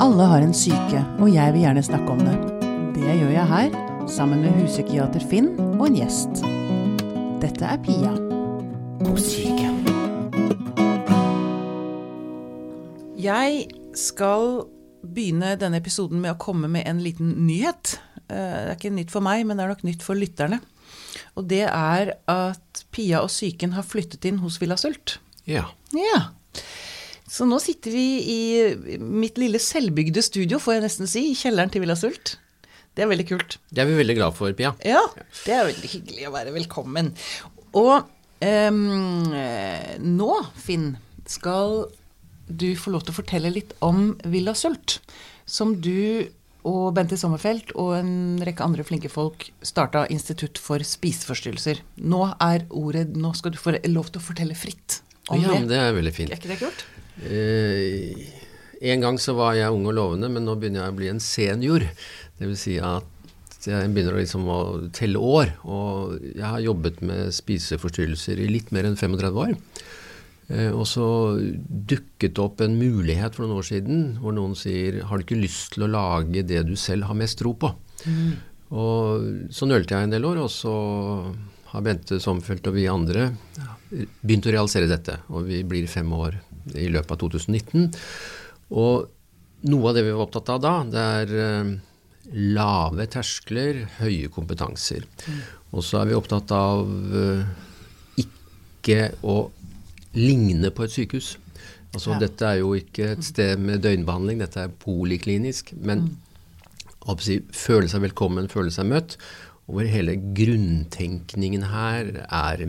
Alle 0.00 0.24
har 0.30 0.42
en 0.44 0.54
syke, 0.56 1.02
og 1.20 1.28
jeg 1.32 1.52
vil 1.54 1.64
gjerne 1.66 1.82
snakke 1.84 2.14
om 2.14 2.22
det. 2.24 2.36
Det 2.96 3.04
gjør 3.18 3.32
jeg 3.34 3.46
her, 3.50 3.74
sammen 4.10 4.40
med 4.44 4.56
huspsykiater 4.56 5.24
Finn 5.30 5.50
og 5.76 5.86
en 5.90 5.98
gjest. 5.98 6.40
Dette 7.42 7.68
er 7.68 7.80
Pia 7.84 8.14
på 9.04 9.14
syke. 9.20 9.68
Jeg 13.20 13.66
skal 13.98 14.62
begynne 15.04 15.54
denne 15.60 15.80
episoden 15.80 16.20
med 16.22 16.34
å 16.34 16.40
komme 16.40 16.68
med 16.72 16.88
en 16.88 17.00
liten 17.04 17.34
nyhet. 17.46 17.98
Eh, 18.28 18.36
Det 18.36 18.68
er 18.72 18.76
ikke 18.78 18.94
nytt 18.96 19.12
for 19.12 19.20
meg, 19.24 19.44
men 19.46 19.56
det 19.56 19.64
er 19.64 19.72
nok 19.74 19.84
nytt 19.84 20.02
for 20.04 20.16
lytterne. 20.16 20.60
Og 21.36 21.46
det 21.48 21.66
er 21.68 22.14
at 22.28 22.84
Pia 22.92 23.20
og 23.20 23.28
psyken 23.28 23.72
har 23.76 23.84
flyttet 23.84 24.24
inn 24.24 24.40
hos 24.40 24.58
Villa 24.60 24.76
Sult. 24.80 25.18
Ja. 25.44 25.68
Ja. 25.92 26.30
Så 27.30 27.46
nå 27.46 27.60
sitter 27.62 27.94
vi 27.94 28.06
i 28.26 28.38
mitt 28.98 29.38
lille 29.38 29.60
selvbygde 29.62 30.22
studio, 30.26 30.58
får 30.58 30.76
jeg 30.76 30.86
nesten 30.88 31.10
si, 31.10 31.28
i 31.30 31.36
kjelleren 31.38 31.70
til 31.70 31.84
Villa 31.84 31.94
Sult. 31.98 32.34
Det 32.98 33.04
er 33.04 33.10
veldig 33.12 33.26
kult. 33.28 33.54
Det 33.70 33.84
er 33.84 33.86
vi 33.86 34.00
veldig 34.00 34.16
glad 34.18 34.34
for, 34.34 34.50
Pia. 34.58 34.72
Ja, 34.82 35.04
det 35.44 35.54
er 35.54 35.68
veldig 35.68 35.92
hyggelig 35.92 36.26
å 36.26 36.34
være 36.34 36.54
velkommen. 36.56 37.12
Og 37.78 37.94
eh, 38.42 40.02
nå, 40.02 40.32
Finn, 40.58 40.90
skal 41.30 41.84
du 42.50 42.72
få 42.74 42.90
lov 42.96 43.06
til 43.06 43.14
å 43.14 43.20
fortelle 43.20 43.54
litt 43.54 43.76
om 43.86 44.16
Villa 44.26 44.56
Sult, 44.58 44.98
som 45.46 45.76
du 45.78 46.26
og 46.66 46.90
Bente 46.96 47.16
Sommerfelt 47.16 47.70
og 47.78 47.94
en 47.96 48.40
rekke 48.44 48.66
andre 48.66 48.84
flinke 48.84 49.08
folk 49.08 49.46
starta 49.64 50.02
Institutt 50.12 50.58
for 50.60 50.82
spiseforstyrrelser. 50.84 51.80
Nå 52.02 52.26
er 52.36 52.66
ordet 52.68 53.06
Nå 53.14 53.32
skal 53.38 53.54
du 53.54 53.60
få 53.62 53.78
lov 53.88 54.10
til 54.10 54.20
å 54.20 54.26
fortelle 54.26 54.58
fritt 54.58 54.98
om 55.30 55.38
ja, 55.38 55.46
det. 55.46 55.54
men 55.54 55.70
det 55.70 55.78
er 55.78 55.94
veldig 55.96 56.12
fint. 56.12 56.34
Er 56.34 56.42
ikke 56.42 56.50
det 56.52 56.60
kult? 56.66 56.84
Eh, 57.28 58.16
en 58.80 59.04
gang 59.04 59.18
så 59.20 59.34
var 59.36 59.56
jeg 59.58 59.72
ung 59.74 59.86
og 59.90 59.96
lovende, 59.96 60.30
men 60.32 60.46
nå 60.46 60.56
begynner 60.56 60.86
jeg 60.86 60.94
å 60.94 60.98
bli 61.00 61.10
en 61.12 61.22
senior. 61.22 61.84
Det 62.38 62.48
vil 62.48 62.58
si 62.58 62.78
at 62.80 63.06
jeg 63.66 63.90
begynner 63.92 64.16
liksom 64.16 64.46
å 64.48 64.60
telle 64.96 65.20
år. 65.20 65.52
Og 65.68 66.16
jeg 66.30 66.46
har 66.46 66.62
jobbet 66.64 67.02
med 67.04 67.34
spiseforstyrrelser 67.36 68.40
i 68.40 68.48
litt 68.48 68.72
mer 68.72 68.88
enn 68.88 68.96
35 68.96 69.42
år. 69.44 69.56
Eh, 70.50 70.70
og 70.72 70.86
så 70.88 71.06
dukket 71.38 72.34
det 72.34 72.42
opp 72.42 72.64
en 72.64 72.78
mulighet 72.80 73.36
for 73.36 73.44
noen 73.44 73.60
år 73.60 73.68
siden 73.68 74.00
hvor 74.22 74.34
noen 74.34 74.56
sier 74.58 75.02
har 75.06 75.20
du 75.20 75.26
ikke 75.26 75.38
lyst 75.38 75.76
til 75.76 75.86
å 75.86 75.92
lage 75.92 76.42
det 76.46 76.64
du 76.66 76.74
selv 76.80 77.06
har 77.10 77.18
mest 77.18 77.38
tro 77.42 77.52
på? 77.54 77.70
Og 78.70 79.50
så 79.52 79.66
nølte 79.66 79.96
jeg 79.96 80.06
en 80.06 80.14
del 80.14 80.26
år, 80.26 80.40
og 80.46 80.50
så 80.50 80.74
har 81.70 81.84
Bente 81.86 82.18
Sommerfelt 82.22 82.66
og 82.70 82.76
vi 82.78 82.88
andre 82.90 83.28
begynt 83.90 84.46
å 84.46 84.54
realisere 84.54 84.90
dette. 84.90 85.20
Og 85.30 85.46
vi 85.46 85.62
blir 85.66 85.90
fem 85.90 86.10
år 86.16 86.38
i 86.74 86.88
løpet 86.92 87.14
av 87.16 87.20
2019. 87.22 87.88
Og 88.70 89.08
noe 89.70 89.90
av 89.90 89.96
det 89.96 90.04
vi 90.06 90.14
var 90.14 90.26
opptatt 90.26 90.52
av 90.54 90.60
da, 90.64 90.74
det 90.88 91.06
er 91.20 91.34
eh, 91.44 91.72
lave 92.56 93.06
terskler, 93.10 93.84
høye 93.98 94.30
kompetanser. 94.32 95.06
Og 95.74 95.84
så 95.86 96.00
er 96.00 96.10
vi 96.10 96.18
opptatt 96.18 96.52
av 96.54 96.88
eh, 97.20 98.24
ikke 98.24 99.10
å 99.26 99.42
ligne 100.16 100.72
på 100.74 100.86
et 100.86 100.96
sykehus. 100.96 101.36
Altså 101.90 102.14
Ja. 102.14 102.20
Dette 102.22 102.46
er 102.46 102.60
jo 102.60 102.74
ikke 102.78 103.12
et 103.16 103.24
sted 103.26 103.58
med 103.58 103.82
døgnbehandling, 103.82 104.38
dette 104.38 104.66
er 104.66 104.74
poliklinisk. 104.82 105.72
Men 105.74 106.06
mm. 106.06 107.16
si, 107.18 107.40
føle 107.50 107.90
seg 107.90 108.04
velkommen, 108.06 108.50
føle 108.50 108.70
seg 108.74 108.86
møtt. 108.90 109.16
Og 109.66 109.78
hvor 109.78 109.90
hele 109.90 110.16
grunntenkningen 110.16 111.66
her 111.70 112.12
er 112.26 112.62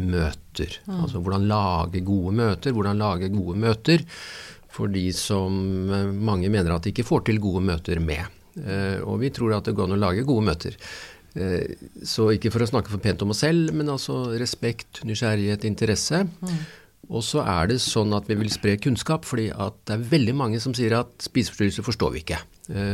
møter. 0.52 0.80
Altså 0.92 1.22
hvordan 1.22 1.48
lage 1.48 2.02
gode 2.04 2.36
møter. 2.36 2.72
Hvordan 2.76 2.98
lage 3.00 3.30
gode 3.30 3.58
møter 3.58 4.04
for 4.72 4.88
de 4.88 5.12
som 5.14 5.92
eh, 5.92 6.12
mange 6.12 6.50
mener 6.50 6.76
at 6.76 6.84
de 6.84 6.92
ikke 6.92 7.08
får 7.08 7.26
til 7.28 7.40
gode 7.40 7.64
møter 7.64 8.00
med. 8.00 8.24
Eh, 8.58 9.00
og 9.04 9.20
vi 9.22 9.32
tror 9.32 9.58
at 9.58 9.66
det 9.66 9.76
går 9.76 9.90
an 9.90 9.98
å 9.98 10.02
lage 10.02 10.28
gode 10.28 10.46
møter. 10.48 10.78
Eh, 11.36 11.76
så 12.04 12.32
ikke 12.32 12.52
for 12.52 12.64
å 12.64 12.70
snakke 12.70 12.92
for 12.92 13.04
pent 13.04 13.22
om 13.24 13.34
oss 13.34 13.44
selv, 13.44 13.74
men 13.76 13.92
altså 13.92 14.32
respekt, 14.40 15.04
nysgjerrighet, 15.04 15.68
interesse. 15.68 16.24
Og 17.12 17.24
så 17.26 17.42
er 17.44 17.68
det 17.68 17.82
sånn 17.84 18.14
at 18.16 18.30
vi 18.30 18.38
vil 18.40 18.52
spre 18.54 18.78
kunnskap, 18.80 19.26
fordi 19.28 19.50
at 19.52 19.76
det 19.90 19.98
er 19.98 20.10
veldig 20.14 20.36
mange 20.38 20.62
som 20.64 20.76
sier 20.78 20.94
at 20.96 21.12
spiseforstyrrelser 21.26 21.84
forstår 21.84 22.14
vi 22.14 22.22
ikke. 22.22 22.38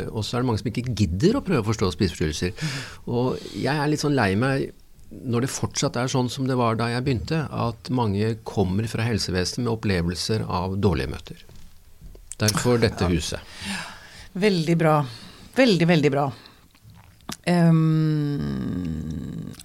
Og 0.09 0.23
så 0.25 0.37
er 0.37 0.41
det 0.41 0.47
mange 0.47 0.61
som 0.63 0.69
ikke 0.71 0.95
gidder 0.97 1.37
å 1.37 1.43
prøve 1.45 1.61
å 1.61 1.67
forstå 1.67 1.91
spiseforstyrrelser. 1.93 2.71
Og 3.13 3.35
jeg 3.53 3.75
er 3.75 3.91
litt 3.91 4.01
sånn 4.01 4.17
lei 4.17 4.31
meg 4.39 4.71
når 5.09 5.45
det 5.45 5.51
fortsatt 5.51 5.97
er 5.99 6.09
sånn 6.11 6.29
som 6.31 6.47
det 6.49 6.57
var 6.59 6.75
da 6.79 6.89
jeg 6.91 7.05
begynte, 7.05 7.45
at 7.47 7.91
mange 7.93 8.33
kommer 8.47 8.87
fra 8.91 9.05
helsevesenet 9.07 9.63
med 9.63 9.73
opplevelser 9.77 10.43
av 10.43 10.75
dårlige 10.83 11.13
møter. 11.13 11.45
Derfor 12.37 12.79
dette 12.83 13.07
huset. 13.11 13.39
Veldig 14.37 14.75
bra. 14.77 14.99
Veldig, 15.57 15.87
veldig 15.89 16.11
bra. 16.13 16.27
Um, 17.47 18.83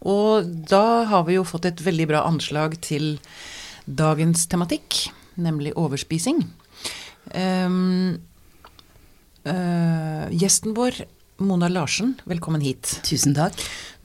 og 0.06 0.46
da 0.70 1.04
har 1.10 1.26
vi 1.26 1.34
jo 1.36 1.46
fått 1.46 1.66
et 1.68 1.82
veldig 1.82 2.06
bra 2.12 2.22
anslag 2.28 2.78
til 2.84 3.16
dagens 3.86 4.46
tematikk, 4.50 5.08
nemlig 5.34 5.74
overspising. 5.78 6.44
Um, 7.34 8.22
uh, 9.46 10.30
gjesten 10.30 10.76
vår, 10.78 11.02
Mona 11.46 11.68
Larsen, 11.68 12.14
velkommen 12.28 12.62
hit. 12.64 13.00
Tusen 13.06 13.34
takk. 13.36 13.58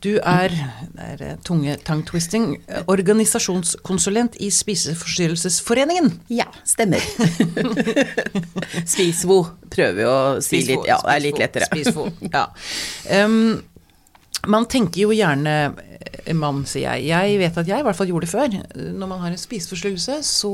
Du 0.05 0.11
er, 0.21 0.53
er 1.01 1.21
eh, 1.25 1.37
tunge 1.45 1.73
tongue-twisting, 1.85 2.51
eh, 2.69 2.83
organisasjonskonsulent 2.91 4.37
i 4.45 4.51
Spiseforstyrrelsesforeningen. 4.53 6.11
Ja, 6.29 6.45
stemmer. 6.69 7.01
Spisvo 8.93 9.39
prøver 9.73 9.97
vi 9.97 10.05
å 10.05 10.19
si 10.37 10.61
Spisvo, 10.61 10.83
litt. 10.83 10.91
Ja, 10.91 10.99
det 11.01 11.15
er 11.15 11.25
litt 11.25 11.41
lettere. 11.41 11.69
Spisvo, 11.71 12.05
ja. 12.35 12.45
Um, 13.25 13.57
man 14.47 14.67
tenker 14.69 15.07
jo 15.07 15.15
gjerne 15.17 15.55
eh, 15.65 16.33
mann, 16.37 16.61
sier 16.69 16.93
jeg. 16.93 17.09
Jeg 17.09 17.41
vet 17.41 17.57
at 17.57 17.69
jeg 17.73 17.81
i 17.81 17.87
hvert 17.87 17.97
fall 17.97 18.11
gjorde 18.11 18.27
det 18.27 18.31
før. 18.31 18.57
Når 18.77 19.09
man 19.09 19.23
har 19.25 19.33
en 19.33 19.41
spiseforstyrrelse, 19.41 20.19
så 20.29 20.53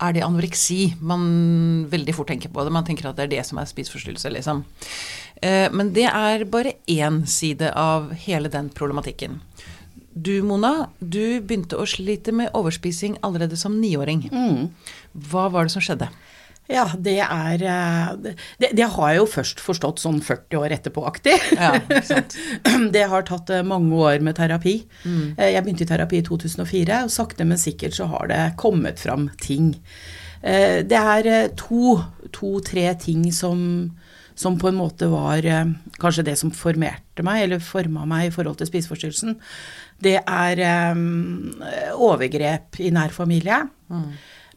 er 0.00 0.16
det 0.16 0.24
anoreksi 0.24 0.94
man 1.04 1.84
veldig 1.92 2.16
fort 2.16 2.32
tenker 2.32 2.52
på 2.52 2.64
det. 2.64 2.72
Man 2.74 2.88
tenker 2.88 3.10
at 3.10 3.20
det 3.20 3.28
er 3.28 3.34
det 3.36 3.44
som 3.48 3.60
er 3.60 3.68
spiseforstyrrelse, 3.68 4.32
liksom. 4.38 4.64
Eh, 5.42 5.68
Men 5.72 5.92
det 5.96 6.08
er 6.08 6.44
bare 6.44 6.74
én 6.86 7.22
side 7.26 7.72
av 7.74 8.12
hele 8.26 8.48
den 8.52 8.68
problematikken. 8.68 9.40
Du, 10.12 10.42
Mona, 10.42 10.90
du 10.98 11.40
begynte 11.40 11.78
å 11.78 11.86
slite 11.86 12.32
med 12.34 12.50
overspising 12.52 13.16
allerede 13.22 13.56
som 13.56 13.78
niåring. 13.80 14.26
Hva 15.30 15.46
var 15.48 15.64
det 15.64 15.72
som 15.72 15.84
skjedde? 15.84 16.08
Ja, 16.70 16.84
det 16.94 17.16
er 17.24 17.62
eh, 17.66 18.10
det, 18.62 18.68
det 18.78 18.86
har 18.94 19.08
jeg 19.10 19.18
jo 19.18 19.26
først 19.32 19.62
forstått 19.62 20.02
sånn 20.02 20.20
40 20.22 20.58
år 20.60 20.74
etterpå-aktig. 20.76 21.34
Ja. 21.56 21.72
Det 22.94 23.02
har 23.10 23.24
tatt 23.26 23.50
eh, 23.50 23.64
mange 23.66 23.96
år 23.98 24.22
med 24.22 24.36
terapi. 24.38 24.76
Mm. 25.02 25.34
Jeg 25.40 25.64
begynte 25.64 25.86
i 25.86 25.90
terapi 25.90 26.20
i 26.20 26.26
2004, 26.26 27.00
og 27.08 27.10
sakte, 27.14 27.46
men 27.48 27.58
sikkert 27.58 27.96
så 27.98 28.06
har 28.12 28.30
det 28.30 28.40
kommet 28.60 29.02
fram 29.02 29.30
ting. 29.42 29.72
Det 30.40 30.96
er 30.96 31.50
to, 31.58 31.98
to-tre 32.32 32.86
ting 33.02 33.26
som, 33.34 33.58
som 34.40 34.56
på 34.60 34.70
en 34.70 34.78
måte 34.80 35.08
var 35.12 35.44
eh, 35.44 35.74
kanskje 36.00 36.24
det 36.30 36.38
som 36.40 36.52
formerte 36.56 37.24
meg, 37.26 37.44
eller 37.44 37.60
forma 37.64 38.06
meg 38.08 38.30
i 38.30 38.34
forhold 38.34 38.56
til 38.62 38.70
spiseforstyrrelsen. 38.72 39.36
Det 40.00 40.16
er 40.24 40.64
eh, 40.64 41.94
overgrep 42.00 42.80
i 42.80 42.90
nær 42.94 43.12
familie. 43.14 43.64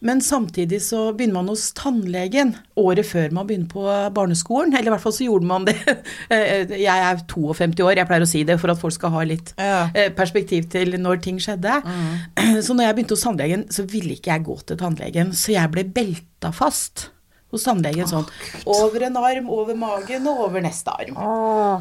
Men 0.03 0.19
samtidig 0.19 0.81
så 0.83 1.13
begynner 1.15 1.37
man 1.37 1.47
hos 1.53 1.69
tannlegen 1.79 2.49
året 2.75 3.07
før 3.07 3.31
man 3.31 3.47
begynner 3.47 3.69
på 3.71 3.85
barneskolen. 4.15 4.73
Eller 4.75 4.89
i 4.89 4.91
hvert 4.91 5.03
fall 5.05 5.15
så 5.15 5.27
gjorde 5.29 5.47
man 5.47 5.67
det. 5.69 5.77
Eh, 6.33 6.67
Jeg 6.79 6.87
er 7.07 7.21
52 7.29 7.83
år, 7.85 7.95
jeg 7.99 8.07
pleier 8.09 8.23
å 8.25 8.27
si 8.27 8.41
det 8.47 8.57
for 8.59 8.71
at 8.73 8.79
folk 8.81 8.95
skal 8.95 9.13
ha 9.15 9.23
litt 9.27 9.53
Ja. 9.59 9.85
eh, 9.95 10.09
perspektiv 10.15 10.67
til 10.73 10.95
når 10.99 11.21
ting 11.23 11.39
skjedde. 11.43 11.77
Så 12.65 12.75
når 12.75 12.87
jeg 12.89 12.95
begynte 12.97 13.15
hos 13.15 13.23
tannlegen, 13.27 13.63
så 13.71 13.85
ville 13.87 14.15
ikke 14.17 14.33
jeg 14.33 14.43
gå 14.47 14.57
til 14.67 14.79
tannlegen, 14.79 15.31
så 15.35 15.53
jeg 15.55 15.71
ble 15.71 15.83
belta 15.95 16.51
fast 16.55 17.09
hos 17.53 17.67
tannlegen 17.67 18.09
sånn 18.09 18.27
over 18.65 19.07
en 19.07 19.17
arm, 19.21 19.49
over 19.53 19.77
magen 19.77 20.27
og 20.31 20.43
over 20.47 20.63
neste 20.65 20.93
arm. 20.93 21.17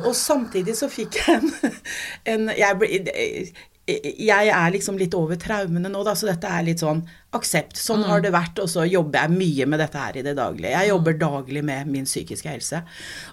Og 0.05 0.15
samtidig 0.17 0.77
så 0.79 0.91
fikk 0.93 1.21
jeg 1.23 1.41
en, 1.41 1.77
en 2.35 2.49
jeg, 2.53 3.53
jeg 3.91 4.51
er 4.55 4.73
liksom 4.75 4.99
litt 5.01 5.15
over 5.19 5.39
traumene 5.41 5.91
nå, 5.91 6.05
da, 6.07 6.15
så 6.19 6.29
dette 6.29 6.47
er 6.47 6.67
litt 6.67 6.83
sånn 6.85 7.03
aksept. 7.35 7.81
Sånn 7.81 8.05
har 8.07 8.23
det 8.23 8.31
vært, 8.35 8.61
og 8.63 8.71
så 8.71 8.87
jobber 8.87 9.25
jeg 9.25 9.39
mye 9.41 9.69
med 9.73 9.83
dette 9.83 9.99
her 9.99 10.19
i 10.21 10.25
det 10.27 10.37
daglige. 10.39 10.75
Jeg 10.77 10.93
jobber 10.93 11.19
daglig 11.19 11.65
med 11.67 11.91
min 11.91 12.07
psykiske 12.07 12.53
helse. 12.53 12.83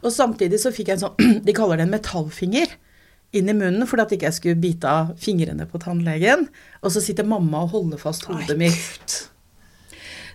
Og 0.01 0.13
samtidig 0.15 0.61
så 0.63 0.73
fikk 0.73 0.93
jeg 0.93 0.99
en 0.99 1.09
sånn 1.09 1.41
De 1.47 1.55
kaller 1.55 1.79
det 1.79 1.85
en 1.85 1.93
metallfinger 1.93 2.77
inn 3.37 3.49
i 3.51 3.53
munnen 3.53 3.85
for 3.85 4.01
at 4.01 4.09
ikke 4.13 4.25
jeg 4.25 4.37
skulle 4.39 4.61
bite 4.61 4.89
av 4.89 5.13
fingrene 5.21 5.67
på 5.69 5.81
tannlegen. 5.83 6.47
Og 6.81 6.95
så 6.95 7.03
sitter 7.03 7.27
mamma 7.29 7.67
og 7.67 7.75
holder 7.75 8.01
fast 8.01 8.25
hodet 8.29 8.57
mitt. 8.57 9.19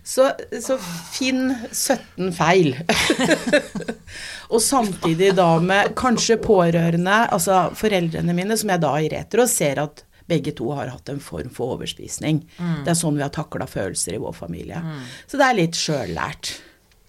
Så, 0.05 0.27
så 0.61 0.77
finn 1.15 1.47
17 1.73 2.33
feil. 2.37 2.75
og 4.53 4.61
samtidig 4.63 5.31
da 5.39 5.55
med 5.65 5.95
kanskje 5.97 6.37
pårørende, 6.45 7.23
altså 7.33 7.71
foreldrene 7.79 8.37
mine, 8.37 8.59
som 8.61 8.75
jeg 8.75 8.83
da 8.85 8.93
i 9.01 9.09
retro 9.15 9.49
ser 9.49 9.81
at 9.81 10.05
begge 10.29 10.53
to 10.57 10.71
har 10.77 10.93
hatt 10.93 11.09
en 11.13 11.21
form 11.21 11.49
for 11.53 11.79
overspisning. 11.79 12.43
Det 12.85 12.93
er 12.93 12.97
sånn 12.97 13.17
vi 13.17 13.25
har 13.25 13.33
takla 13.33 13.67
følelser 13.69 14.17
i 14.17 14.21
vår 14.21 14.37
familie. 14.37 14.81
Så 15.29 15.41
det 15.41 15.49
er 15.49 15.59
litt 15.59 15.77
sjøllært. 15.81 16.55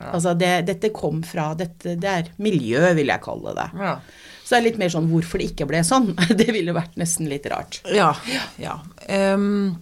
Altså 0.03 0.33
det, 0.35 0.51
dette 0.67 0.91
kom 0.95 1.21
fra 1.23 1.53
dette, 1.55 1.95
Det 1.95 2.09
er 2.11 2.31
miljø, 2.43 2.81
vil 2.97 3.11
jeg 3.11 3.23
kalle 3.23 3.53
det. 3.55 3.67
Ja. 3.79 3.93
Så 4.43 4.53
det 4.53 4.57
er 4.57 4.65
litt 4.67 4.79
mer 4.81 4.91
sånn 4.93 5.07
hvorfor 5.09 5.41
det 5.41 5.49
ikke 5.53 5.67
ble 5.69 5.81
sånn. 5.87 6.11
Det 6.39 6.51
ville 6.53 6.75
vært 6.75 6.99
nesten 7.01 7.29
litt 7.31 7.47
rart. 7.49 7.79
Ja. 7.89 8.11
ja. 8.61 8.75
Ehm, 9.09 9.77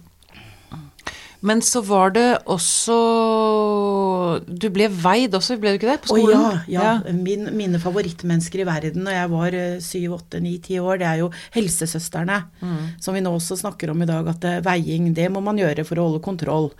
men 1.44 1.60
så 1.64 1.82
var 1.84 2.14
det 2.14 2.38
også 2.48 2.94
Du 4.48 4.66
ble 4.72 4.86
veid 4.88 5.34
også, 5.36 5.58
ble 5.60 5.74
du 5.74 5.78
ikke 5.78 5.90
det? 5.90 5.96
På 6.06 6.14
Å 6.14 6.16
skolen? 6.16 6.44
ja, 6.72 6.84
ja. 7.04 7.12
Min, 7.12 7.50
mine 7.56 7.80
favorittmennesker 7.82 8.62
i 8.62 8.66
verden 8.68 9.04
når 9.04 9.16
jeg 9.18 9.30
var 9.34 9.56
eh, 9.58 9.76
syv, 9.84 10.14
åtte, 10.16 10.40
ni, 10.40 10.54
ti 10.64 10.78
år, 10.80 11.02
det 11.02 11.08
er 11.10 11.20
jo 11.20 11.28
helsesøstrene. 11.54 12.38
Som 13.04 13.18
vi 13.18 13.22
nå 13.24 13.34
også 13.36 13.58
snakker 13.60 13.92
om 13.92 14.02
i 14.04 14.08
dag, 14.08 14.28
at 14.32 14.48
eh, 14.48 14.62
veiing, 14.64 15.10
det 15.16 15.28
må 15.34 15.42
man 15.44 15.60
gjøre 15.60 15.84
for 15.84 16.00
å 16.00 16.08
holde 16.08 16.24
kontroll. 16.24 16.70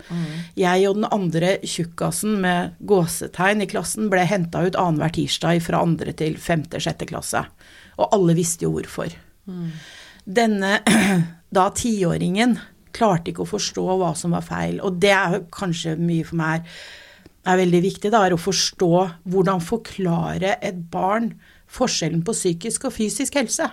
Jeg 0.57 0.89
og 0.89 0.97
den 0.99 1.09
andre 1.13 1.55
tjukkasen 1.61 2.39
med 2.41 2.75
gåsetegn 2.89 3.61
i 3.65 3.69
klassen 3.69 4.09
ble 4.13 4.25
henta 4.25 4.65
ut 4.65 4.77
annenhver 4.81 5.13
tirsdag 5.15 5.61
fra 5.65 5.83
andre 5.85 6.15
til 6.17 6.39
femte, 6.41 6.81
sjette 6.81 7.07
klasse. 7.09 7.45
Og 8.01 8.09
alle 8.17 8.35
visste 8.37 8.65
jo 8.65 8.73
hvorfor. 8.75 9.13
Denne 10.25 10.79
da 11.55 11.69
tiåringen 11.77 12.57
klarte 12.95 13.31
ikke 13.31 13.43
å 13.43 13.49
forstå 13.49 13.85
hva 13.99 14.13
som 14.17 14.35
var 14.35 14.45
feil. 14.45 14.79
Og 14.85 14.99
det 15.03 15.13
er 15.15 15.41
kanskje 15.53 15.97
mye 15.99 16.27
for 16.27 16.39
meg 16.39 16.69
er 17.45 17.59
veldig 17.61 17.81
viktig, 17.83 18.09
da, 18.13 18.23
er 18.25 18.33
å 18.33 18.41
forstå 18.41 18.91
hvordan 19.29 19.61
forklare 19.61 20.55
et 20.65 20.77
barn 20.91 21.33
forskjellen 21.75 22.23
på 22.25 22.33
psykisk 22.33 22.87
og 22.89 22.95
fysisk 22.95 23.37
helse. 23.37 23.67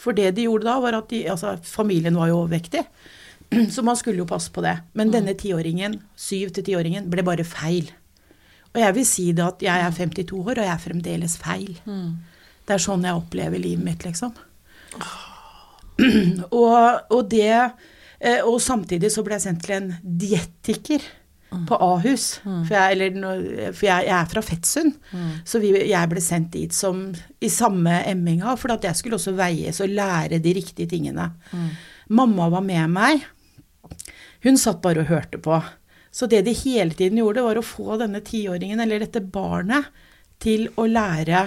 For 0.00 0.16
det 0.16 0.30
de 0.36 0.46
gjorde 0.46 0.68
da, 0.68 0.76
var 0.82 0.96
at 1.00 1.10
de, 1.12 1.24
altså, 1.32 1.56
familien 1.66 2.16
var 2.16 2.30
jo 2.30 2.42
overvektig. 2.44 2.84
Så 3.74 3.82
man 3.86 3.98
skulle 3.98 4.22
jo 4.22 4.28
passe 4.30 4.52
på 4.54 4.62
det. 4.64 4.76
Men 4.96 5.12
denne 5.12 5.34
tiåringen, 5.38 5.98
syv 6.16 6.54
til 6.54 6.70
tiåringen, 6.70 7.10
ble 7.10 7.24
bare 7.26 7.46
feil. 7.46 7.90
Og 8.70 8.78
jeg 8.78 8.96
vil 8.96 9.06
si 9.08 9.26
det 9.34 9.44
at 9.44 9.64
jeg 9.66 9.86
er 9.86 9.96
52 9.96 10.38
år, 10.38 10.52
og 10.54 10.62
jeg 10.62 10.72
er 10.72 10.84
fremdeles 10.84 11.36
feil. 11.42 11.72
Det 12.66 12.76
er 12.76 12.82
sånn 12.82 13.04
jeg 13.04 13.18
opplever 13.18 13.58
livet 13.58 13.84
mitt, 13.84 14.06
liksom. 14.06 14.36
Og, 16.56 16.78
og 17.12 17.26
det 17.28 17.52
Og 18.44 18.58
samtidig 18.60 19.08
så 19.14 19.22
ble 19.24 19.38
jeg 19.38 19.46
sendt 19.46 19.62
til 19.64 19.76
en 19.78 19.90
dietiker 20.02 21.00
på 21.66 21.74
Ahus. 21.82 22.26
For, 22.44 22.74
jeg, 22.76 22.92
eller, 22.92 23.72
for 23.72 23.86
jeg, 23.88 24.04
jeg 24.06 24.14
er 24.18 24.28
fra 24.30 24.42
Fettsund. 24.44 24.92
Så 25.48 25.58
vi, 25.62 25.72
jeg 25.88 26.10
ble 26.12 26.20
sendt 26.22 26.52
dit 26.54 26.74
som 26.76 27.00
i 27.42 27.48
samme 27.50 27.96
emminga, 28.06 28.52
for 28.60 28.74
at 28.76 28.84
jeg 28.86 28.98
skulle 29.00 29.16
også 29.18 29.32
veies 29.38 29.80
og 29.82 29.88
lære 29.90 30.38
de 30.44 30.52
riktige 30.60 30.86
tingene. 30.92 31.30
Mamma 32.12 32.48
var 32.52 32.62
med 32.66 32.92
meg. 32.92 33.24
Hun 34.44 34.56
satt 34.60 34.82
bare 34.84 35.02
og 35.02 35.10
hørte 35.10 35.40
på. 35.42 35.58
Så 36.12 36.26
det 36.30 36.44
de 36.46 36.52
hele 36.52 36.94
tiden 36.94 37.18
gjorde, 37.22 37.42
var 37.46 37.58
å 37.58 37.64
få 37.66 37.96
denne 38.00 38.20
tiåringen, 38.26 38.80
eller 38.82 39.02
dette 39.02 39.20
barnet, 39.22 39.88
til 40.40 40.68
å 40.80 40.86
lære 40.88 41.42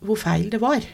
hvor 0.00 0.16
feil 0.16 0.46
det 0.52 0.60
var. 0.62 0.84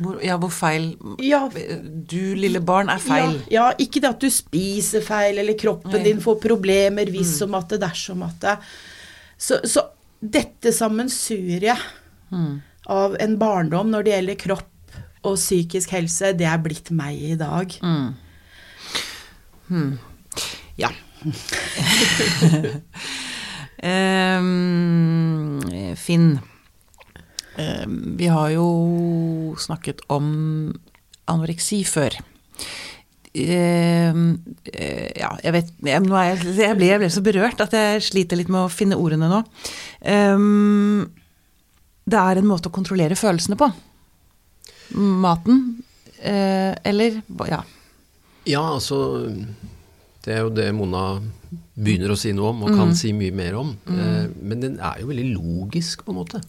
Hvor, 0.00 0.16
ja, 0.24 0.38
hvor 0.40 0.48
feil 0.48 0.94
Ja, 1.20 1.42
Du, 1.52 2.34
lille 2.38 2.62
barn, 2.64 2.88
er 2.88 3.00
feil. 3.02 3.34
Ja, 3.50 3.68
ja, 3.68 3.70
ikke 3.82 4.00
det 4.00 4.08
at 4.14 4.22
du 4.24 4.30
spiser 4.32 5.04
feil, 5.04 5.38
eller 5.42 5.56
kroppen 5.58 5.98
Nei. 5.98 6.06
din 6.08 6.22
får 6.22 6.38
problemer 6.40 7.10
hvis 7.12 7.34
som 7.42 7.52
at 7.58 7.74
det, 7.74 7.82
dersom 7.84 8.24
at 8.24 8.38
det. 8.40 8.56
Så, 9.36 9.60
så 9.68 9.84
dette 10.22 10.72
sammensuriet 10.72 11.78
av 12.86 13.16
en 13.20 13.34
barndom 13.38 13.90
når 13.92 14.06
det 14.06 14.14
gjelder 14.14 14.38
kropp 14.40 14.68
og 15.28 15.36
psykisk 15.36 15.92
helse, 15.94 16.32
det 16.38 16.46
er 16.48 16.62
blitt 16.62 16.90
meg 16.94 17.20
i 17.20 17.36
dag. 17.38 17.74
Ja. 20.80 20.90
um, 24.40 25.60
Finn, 26.02 26.40
vi 27.56 28.26
har 28.32 28.50
jo 28.54 28.66
snakket 29.60 30.00
om 30.08 30.72
anoreksi 31.28 31.82
før. 31.84 32.16
Ehm, 33.32 34.24
eh, 34.68 35.08
ja, 35.16 35.30
jeg 35.40 35.52
vet 35.54 35.70
jeg, 35.88 36.02
nå 36.04 36.16
er 36.20 36.34
jeg, 36.34 36.52
jeg, 36.58 36.76
ble, 36.76 36.88
jeg 36.90 37.00
ble 37.00 37.08
så 37.14 37.22
berørt 37.24 37.62
at 37.64 37.72
jeg 37.76 38.02
sliter 38.04 38.36
litt 38.36 38.50
med 38.52 38.66
å 38.66 38.72
finne 38.72 38.98
ordene 39.00 39.30
nå. 39.30 39.38
Ehm, 40.04 41.06
det 42.04 42.18
er 42.18 42.40
en 42.42 42.48
måte 42.50 42.68
å 42.68 42.74
kontrollere 42.74 43.16
følelsene 43.16 43.56
på. 43.56 43.70
Maten. 44.96 45.82
eh, 46.20 46.74
eller 46.84 47.22
Ja. 47.48 47.62
Ja, 48.44 48.60
altså 48.74 49.30
Det 50.22 50.34
er 50.34 50.40
jo 50.42 50.50
det 50.50 50.66
Mona 50.74 51.20
begynner 51.78 52.12
å 52.12 52.18
si 52.18 52.32
noe 52.32 52.50
om, 52.50 52.64
og 52.64 52.74
kan 52.76 52.92
si 52.94 53.12
mye 53.12 53.32
mer 53.34 53.54
om. 53.58 53.72
Eh, 53.88 54.28
men 54.42 54.60
den 54.60 54.76
er 54.78 55.00
jo 55.00 55.08
veldig 55.08 55.28
logisk, 55.34 56.04
på 56.04 56.12
en 56.12 56.18
måte. 56.20 56.42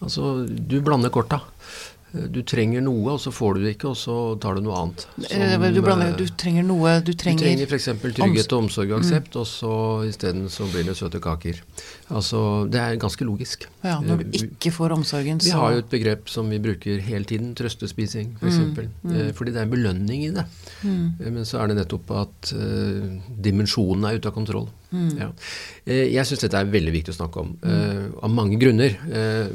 Altså, 0.00 0.46
du 0.48 0.80
blander 0.80 1.10
korta. 1.12 1.40
Eh, 2.12 2.26
Du 2.26 2.40
trenger 2.42 2.82
noe, 2.82 3.12
og 3.12 3.20
så 3.22 3.30
får 3.30 3.54
du 3.54 3.60
det 3.64 3.76
ikke, 3.76 3.90
og 3.92 3.96
så 3.98 4.14
tar 4.42 4.56
du 4.58 4.64
noe 4.64 4.74
annet. 4.80 5.04
Eh, 5.30 5.52
Som, 5.52 5.66
du, 5.74 5.80
blander, 5.84 6.08
eh, 6.10 6.16
du 6.18 6.26
trenger 6.40 6.64
noe 6.66 6.94
Du 7.04 7.12
du 7.12 7.18
trenger 7.20 7.44
trenger, 7.44 7.66
f.eks. 7.70 7.86
trygghet 8.16 8.50
og 8.56 8.64
omsorg 8.64 8.90
og 8.90 8.98
aksept, 8.98 9.36
og 9.38 9.46
så 9.46 9.70
isteden 10.08 10.48
så 10.50 10.66
blir 10.72 10.88
det 10.88 10.96
søte 10.98 11.20
kaker. 11.22 11.60
Altså, 12.10 12.40
det 12.66 12.80
er 12.80 12.96
ganske 12.98 13.24
logisk. 13.28 13.68
Ja, 13.84 14.00
når 14.00 14.24
Eh, 14.24 14.32
du 14.32 14.38
ikke 14.48 14.72
får 14.74 14.96
omsorgen, 14.96 15.38
så 15.38 15.44
Vi 15.52 15.60
har 15.60 15.72
jo 15.76 15.84
et 15.84 15.90
begrep 15.90 16.28
som 16.28 16.50
vi 16.50 16.58
bruker 16.58 16.98
hele 17.00 17.24
tiden, 17.24 17.54
trøstespising 17.54 18.34
f.eks. 18.40 18.58
Mm, 19.04 19.32
Fordi 19.34 19.52
det 19.52 19.60
er 19.62 19.68
en 19.68 19.76
belønning 19.76 20.24
i 20.24 20.30
det. 20.34 20.46
Mm. 20.82 21.14
Men 21.30 21.44
så 21.44 21.60
er 21.62 21.68
det 21.68 21.76
nettopp 21.84 22.10
at 22.10 22.52
uh, 22.56 23.20
dimensjonen 23.38 24.04
er 24.10 24.18
ute 24.18 24.26
av 24.26 24.34
kontroll. 24.34 24.66
Ja. 24.92 25.30
Eh, 25.84 26.08
jeg 26.10 26.26
syns 26.26 26.42
dette 26.44 26.58
er 26.58 26.70
veldig 26.70 26.92
viktig 26.94 27.14
å 27.14 27.18
snakke 27.20 27.44
om, 27.44 27.52
eh, 27.62 28.08
av 28.22 28.30
mange 28.30 28.58
grunner. 28.60 28.96
Eh, 29.10 29.48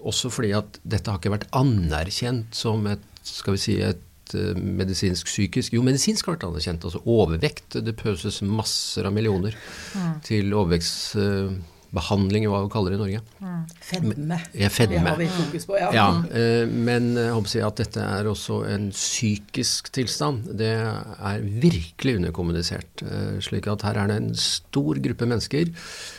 også 0.00 0.30
fordi 0.32 0.52
at 0.56 0.78
dette 0.86 1.10
har 1.10 1.18
ikke 1.18 1.34
vært 1.34 1.50
anerkjent 1.52 2.54
som 2.54 2.86
et 2.86 3.00
skal 3.22 3.52
vi 3.54 3.58
si, 3.60 3.74
et 3.84 4.00
medisinsk 4.32 5.26
psykisk 5.26 5.72
Jo, 5.74 5.82
medisinsk 5.82 6.24
har 6.24 6.36
vært 6.36 6.46
anerkjent. 6.46 6.84
Altså 6.86 7.02
overvekt. 7.04 7.82
Det 7.84 7.96
pøses 7.98 8.40
masser 8.46 9.04
av 9.04 9.12
millioner 9.12 9.54
til 10.22 10.54
overvektsbehandling, 10.54 12.46
hva 12.46 12.62
vi 12.64 12.70
kaller 12.72 12.90
det 12.94 13.00
i 13.00 13.02
Norge. 13.02 13.20
Fedme. 13.80 14.38
Fedme. 14.70 15.00
Det 15.00 15.08
har 15.08 15.16
vi 15.18 15.26
fokus 15.34 15.66
på, 15.66 15.78
ja. 15.80 15.90
Ja, 15.94 16.06
eh, 16.30 16.66
men 16.70 17.10
jeg 17.16 17.32
håper 17.34 17.50
å 17.50 17.54
si 17.54 17.60
at 17.66 17.76
dette 17.82 18.04
er 18.04 18.24
også 18.30 18.60
en 18.70 18.90
psykisk 18.94 19.90
tilstand. 19.96 20.52
Det 20.60 20.70
er 20.76 21.40
virkelig 21.66 22.16
underkommunisert. 22.20 23.02
eh, 23.02 23.40
Slik 23.40 23.66
at 23.72 23.82
her 23.82 23.96
er 24.04 24.06
det 24.08 24.16
en 24.22 24.34
stor 24.34 24.94
gruppe 25.02 25.26
mennesker 25.26 25.70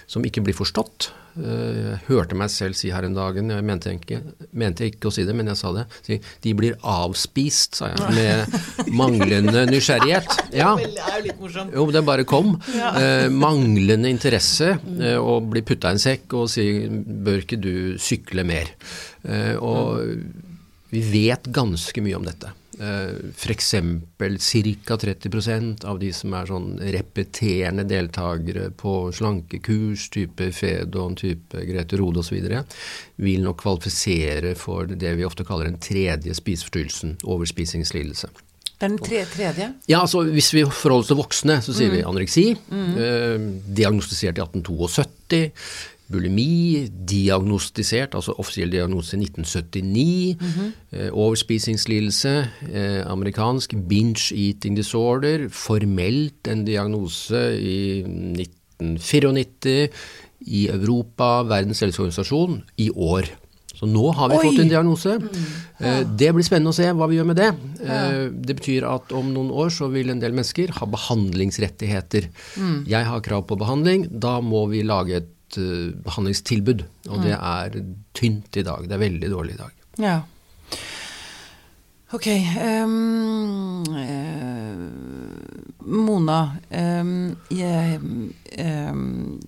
som 0.07 0.23
ikke 0.27 0.43
blir 0.43 0.53
forstått. 0.57 1.11
Eh, 1.39 1.95
Jeg 1.95 1.99
hørte 2.09 2.35
meg 2.35 2.49
selv 2.51 2.75
si 2.75 2.89
her 2.91 3.05
en 3.07 3.13
dag, 3.15 3.35
jeg 3.39 3.63
mente 3.63 3.93
ikke, 3.95 4.17
mente 4.51 4.83
ikke 4.89 5.07
å 5.07 5.13
si 5.15 5.23
det, 5.23 5.33
men 5.33 5.47
jeg 5.47 5.55
sa 5.55 5.71
det. 5.71 6.19
De 6.43 6.53
blir 6.53 6.75
avspist, 6.83 7.75
sa 7.79 7.87
jeg, 7.87 8.11
med 8.11 8.91
manglende 8.99 9.63
nysgjerrighet. 9.71 10.27
Ja. 10.51 10.73
Jo 11.71 11.85
det 11.91 12.01
bare 12.03 12.25
kom. 12.27 12.57
Eh, 12.75 13.29
manglende 13.31 14.09
interesse, 14.11 14.73
eh, 14.99 15.15
og 15.15 15.47
bli 15.53 15.61
putta 15.63 15.87
i 15.87 15.95
en 15.95 16.03
sekk 16.03 16.33
og 16.35 16.49
si 16.51 16.65
bør 16.91 17.30
ikke 17.39 17.61
du 17.61 17.97
sykle 18.01 18.43
mer? 18.43 18.73
Eh, 19.23 19.55
og 19.55 20.03
vi 20.91 21.01
vet 21.07 21.47
ganske 21.55 22.03
mye 22.03 22.17
om 22.19 22.27
dette. 22.27 22.51
F.eks. 22.81 23.75
ca. 24.85 24.97
30% 24.97 25.85
av 25.85 25.99
de 26.01 26.09
som 26.15 26.33
er 26.33 26.49
sånn 26.49 26.69
repeterende 26.81 27.85
deltakere 27.85 28.71
på 28.73 29.11
slankekurs, 29.13 30.07
type 30.13 30.49
Fedon, 30.55 31.15
type 31.19 31.61
Grete 31.67 31.99
Rode 32.01 32.23
osv., 32.23 32.39
vil 33.21 33.43
nok 33.45 33.61
kvalifisere 33.61 34.55
for 34.57 34.89
det 34.89 35.13
vi 35.19 35.27
ofte 35.27 35.45
kaller 35.47 35.69
den 35.69 35.81
tredje 35.83 36.33
spiseforstyrrelsen, 36.37 37.19
overspisingslidelse. 37.21 38.31
Det 38.81 38.87
er 38.87 38.89
den 38.95 39.01
tre, 39.05 39.25
tredje. 39.29 39.65
Ja, 39.91 39.99
altså 40.01 40.23
Hvis 40.25 40.49
vi 40.55 40.63
forholder 40.65 41.03
oss 41.03 41.09
til 41.11 41.19
voksne, 41.19 41.59
så 41.61 41.73
sier 41.77 41.91
vi 41.93 42.01
anoreksi. 42.01 42.47
Eh, 42.73 43.43
diagnostisert 43.77 44.39
i 44.39 44.41
1872. 44.41 45.43
Bulimi, 46.11 46.87
diagnostisert, 47.07 48.15
altså 48.19 48.35
offisiell 48.41 48.71
diagnose 48.73 49.15
i 49.15 49.21
1979. 49.23 50.37
eh, 50.91 51.09
overspisingslidelse, 51.11 52.33
eh, 52.71 53.01
amerikansk. 53.07 53.75
Binge 53.87 54.31
eating 54.35 54.75
disorder, 54.75 55.47
formelt 55.49 56.47
en 56.51 56.65
diagnose 56.67 57.45
i 57.59 58.03
1994. 58.79 59.89
I 60.41 60.63
Europa, 60.73 61.43
Verdens 61.45 61.83
helseorganisasjon, 61.85 62.63
i 62.81 62.89
år. 62.89 63.27
Så 63.77 63.85
nå 63.89 64.07
har 64.13 64.29
vi 64.29 64.37
Oi! 64.39 64.45
fått 64.47 64.59
en 64.63 64.69
diagnose. 64.69 65.13
Eh, 65.79 66.01
Det 66.17 66.31
blir 66.33 66.43
spennende 66.45 66.69
å 66.73 66.75
se 66.75 66.85
hva 66.93 67.07
vi 67.09 67.17
gjør 67.19 67.27
med 67.29 67.37
det. 67.37 67.49
Ja. 67.85 68.29
Det 68.29 68.55
betyr 68.59 68.83
at 68.89 69.11
om 69.17 69.29
noen 69.33 69.51
år 69.53 69.69
så 69.73 69.87
vil 69.93 70.09
en 70.09 70.19
del 70.19 70.33
mennesker 70.33 70.73
ha 70.79 70.85
behandlingsrettigheter. 70.85 72.27
Jeg 72.89 73.05
har 73.05 73.21
krav 73.21 73.45
på 73.47 73.57
behandling, 73.57 74.07
da 74.19 74.39
må 74.41 74.67
vi 74.69 74.81
lage 74.83 75.15
et 75.21 75.29
eh, 75.59 75.91
behandlingstilbud. 76.05 76.85
Og 77.09 77.23
det 77.25 77.35
er 77.37 77.81
tynt 78.17 78.57
i 78.57 78.63
dag. 78.67 78.87
Det 78.87 78.95
er 78.95 79.05
veldig 79.05 79.31
dårlig 79.31 79.55
i 79.57 79.61
dag. 79.61 79.71
Ja. 80.01 80.19
Ok. 82.11 82.27
eh, 82.27 82.87
Mona, 85.91 86.41
Um, 86.71 87.35
jeg, 87.51 87.99
um, 87.99 89.39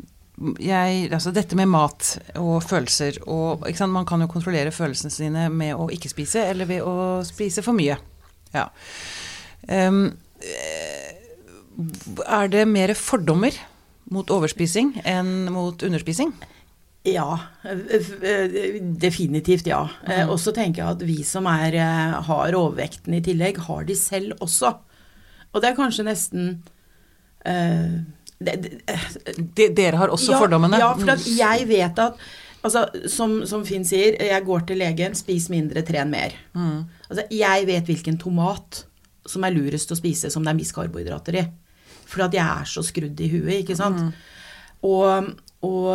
jeg, 0.59 1.07
altså 1.13 1.31
dette 1.31 1.55
med 1.55 1.69
mat 1.71 2.09
og 2.35 2.63
følelser 2.63 3.21
og 3.27 3.63
ikke 3.67 3.79
sant, 3.79 3.93
Man 3.93 4.05
kan 4.05 4.21
jo 4.21 4.27
kontrollere 4.27 4.71
følelsene 4.75 5.11
sine 5.13 5.45
med 5.49 5.75
å 5.75 5.87
ikke 5.93 6.11
spise, 6.11 6.43
eller 6.49 6.67
ved 6.67 6.81
å 6.83 7.21
spise 7.27 7.63
for 7.63 7.75
mye. 7.77 7.95
Ja. 8.53 8.67
Um, 9.69 10.17
er 12.27 12.51
det 12.51 12.67
mer 12.67 12.93
fordommer 12.97 13.55
mot 14.13 14.29
overspising 14.33 14.95
enn 15.09 15.49
mot 15.53 15.83
underspising? 15.83 16.33
Ja, 17.03 17.39
definitivt 19.01 19.67
ja. 19.67 19.81
Mm. 20.07 20.29
Og 20.31 20.37
så 20.39 20.53
tenker 20.55 20.83
jeg 20.83 20.95
at 20.95 21.01
vi 21.03 21.17
som 21.27 21.49
er, 21.51 21.75
har 22.29 22.55
overvekten 22.55 23.17
i 23.17 23.23
tillegg, 23.25 23.59
har 23.65 23.83
de 23.89 23.97
selv 23.99 24.37
også. 24.39 24.71
Og 25.51 25.61
det 25.61 25.69
er 25.69 25.75
kanskje 25.77 26.05
nesten 26.07 26.53
uh, 27.43 27.97
det, 28.39 28.55
det, 29.35 29.67
Dere 29.75 29.99
har 29.99 30.13
også 30.15 30.33
ja, 30.33 30.39
fordommene? 30.45 30.79
Ja, 30.79 30.93
for 30.95 31.27
jeg 31.27 31.67
vet 31.69 31.99
at 32.01 32.23
altså, 32.63 32.85
som, 33.11 33.41
som, 33.49 33.65
Finn 33.67 33.85
sier, 33.87 34.15
jeg 34.23 34.47
går 34.47 34.65
til 34.69 34.81
legen, 34.81 35.15
spis 35.17 35.49
mindre, 35.51 35.83
tren 35.85 36.11
mer. 36.13 36.35
Mm. 36.55 36.85
Altså, 37.09 37.27
jeg 37.35 37.67
vet 37.69 37.91
hvilken 37.91 38.19
tomat 38.21 38.85
som 39.27 39.43
er 39.43 39.55
lurest 39.55 39.91
å 39.91 39.99
spise 39.99 40.31
som 40.31 40.43
det 40.43 40.51
er 40.51 40.59
mist 40.59 40.75
karbohydrater 40.75 41.39
i. 41.39 41.45
For 42.13 42.27
at 42.27 42.37
jeg 42.37 42.45
er 42.45 42.69
så 42.69 42.85
skrudd 42.85 43.19
i 43.19 43.31
huet, 43.31 43.59
ikke 43.63 43.77
sant. 43.79 43.99
Mm. 43.99 44.13
Og, 44.83 45.29
og, 45.63 45.91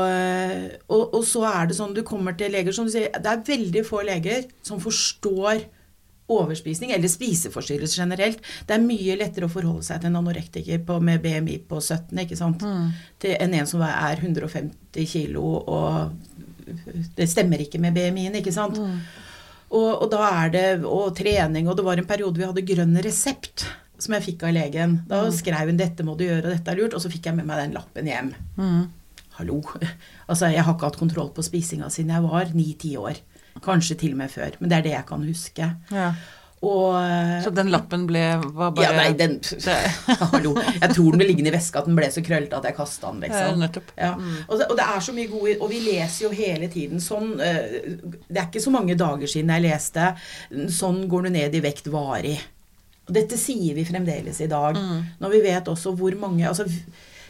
og, 0.88 1.02
og, 1.02 1.22
så 1.28 1.44
er 1.46 1.68
det 1.68 1.76
sånn 1.76 1.96
du 1.96 2.00
kommer 2.06 2.36
til 2.38 2.54
leger 2.54 2.72
som 2.72 2.86
du 2.88 2.92
sier 2.94 3.12
Det 3.12 3.28
er 3.28 3.42
veldig 3.44 3.82
få 3.84 4.00
leger 4.06 4.46
som 4.64 4.80
forstår 4.80 5.66
overspisning, 6.28 6.90
eller 6.92 7.08
spiseforstyrrelser 7.08 8.02
generelt. 8.02 8.42
Det 8.68 8.74
er 8.76 8.84
mye 8.84 9.16
lettere 9.16 9.48
å 9.48 9.52
forholde 9.52 9.86
seg 9.86 10.02
til 10.02 10.10
en 10.10 10.18
anorektiker 10.20 10.82
på, 10.84 10.98
med 11.00 11.22
BMI 11.24 11.56
på 11.68 11.80
17 11.80 12.20
ikke 12.24 12.36
sant? 12.36 12.64
Mm. 12.64 12.90
til 13.22 13.36
enn 13.40 13.56
en 13.56 13.70
som 13.70 13.84
er 13.86 14.20
150 14.20 15.08
kilo 15.08 15.54
og 15.62 16.12
det 17.16 17.28
stemmer 17.30 17.62
ikke 17.64 17.80
med 17.80 17.96
BMI-en, 17.96 18.38
ikke 18.42 18.52
sant. 18.52 18.76
Mm. 18.76 18.98
Og, 19.68 19.88
og, 19.88 20.06
da 20.12 20.24
er 20.44 20.52
det 20.52 20.66
og 20.84 21.14
trening, 21.16 21.68
og 21.68 21.76
det 21.76 21.84
var 21.86 22.00
en 22.00 22.08
periode 22.08 22.40
vi 22.40 22.48
hadde 22.48 22.66
grønn 22.68 22.96
resept 23.04 23.66
som 23.98 24.14
jeg 24.16 24.26
fikk 24.28 24.46
av 24.46 24.54
legen. 24.56 25.00
Da 25.10 25.24
mm. 25.26 25.34
skrev 25.34 25.72
hun 25.72 25.80
'dette 25.80 26.06
må 26.06 26.14
du 26.18 26.24
gjøre, 26.26 26.46
og 26.46 26.54
dette 26.54 26.72
er 26.72 26.80
lurt', 26.80 26.94
og 26.94 27.02
så 27.02 27.10
fikk 27.12 27.30
jeg 27.30 27.38
med 27.38 27.48
meg 27.48 27.62
den 27.64 27.76
lappen 27.76 28.10
hjem. 28.10 28.32
Mm. 28.56 28.86
Hallo. 29.38 29.62
Altså, 30.28 30.50
jeg 30.52 30.60
har 30.60 30.74
ikke 30.74 30.90
hatt 30.90 31.00
kontroll 31.00 31.30
på 31.32 31.42
spisinga 31.42 31.86
siden 31.88 32.12
jeg 32.12 32.24
var 32.26 32.50
ni-ti 32.52 32.96
år. 33.00 33.16
Kanskje 33.64 33.96
til 33.96 34.12
og 34.12 34.18
med 34.20 34.30
før. 34.30 34.58
Men 34.60 34.70
det 34.70 34.76
er 34.76 34.82
det 34.84 34.92
jeg 34.92 35.06
kan 35.08 35.22
huske. 35.24 35.68
Ja. 35.90 36.10
Og, 36.58 36.90
så 37.44 37.52
den 37.54 37.70
lappen 37.70 38.02
ble 38.08 38.22
var 38.42 38.72
bare 38.74 38.88
Ja, 38.88 38.94
nei, 38.98 39.12
den 39.14 39.36
Hallo. 40.32 40.56
Jeg 40.58 40.90
tror 40.90 41.14
den 41.14 41.22
ble 41.22 41.28
liggende 41.30 41.52
i 41.52 41.54
veska, 41.54 41.80
at 41.80 41.88
den 41.88 41.96
ble 41.98 42.08
så 42.10 42.22
krøllete 42.26 42.58
at 42.58 42.66
jeg 42.66 42.76
kasta 42.76 43.12
den, 43.14 43.22
liksom. 43.28 43.62
Ja. 43.94 44.12
Mm. 44.18 44.36
Og, 44.48 44.58
det, 44.58 44.66
og, 44.66 44.74
det, 44.80 44.86
er 44.90 45.06
så 45.06 45.14
mye 45.14 45.30
gode 45.30 45.56
Og 45.62 45.70
vi 45.70 45.80
leser 45.86 46.26
jo 46.26 46.32
hele 46.34 46.68
tiden 46.72 47.02
sånn 47.02 47.36
uh, 47.38 47.64
Det 48.26 48.36
er 48.36 48.48
ikke 48.48 48.64
så 48.64 48.74
mange 48.74 48.98
dager 48.98 49.30
siden 49.30 49.54
jeg 49.54 49.68
leste 49.68 50.12
'Sånn 50.50 51.04
går 51.08 51.28
du 51.28 51.34
ned 51.38 51.54
i 51.54 51.62
vekt 51.62 51.88
varig'. 51.94 52.42
Og 53.08 53.14
dette 53.16 53.38
sier 53.40 53.76
vi 53.76 53.86
fremdeles 53.88 54.40
i 54.44 54.50
dag. 54.50 54.76
Mm. 54.76 55.04
Når 55.22 55.36
vi 55.36 55.44
vet 55.48 55.70
også 55.72 55.94
hvor 55.96 56.16
mange 56.20 56.48
Altså, 56.48 56.68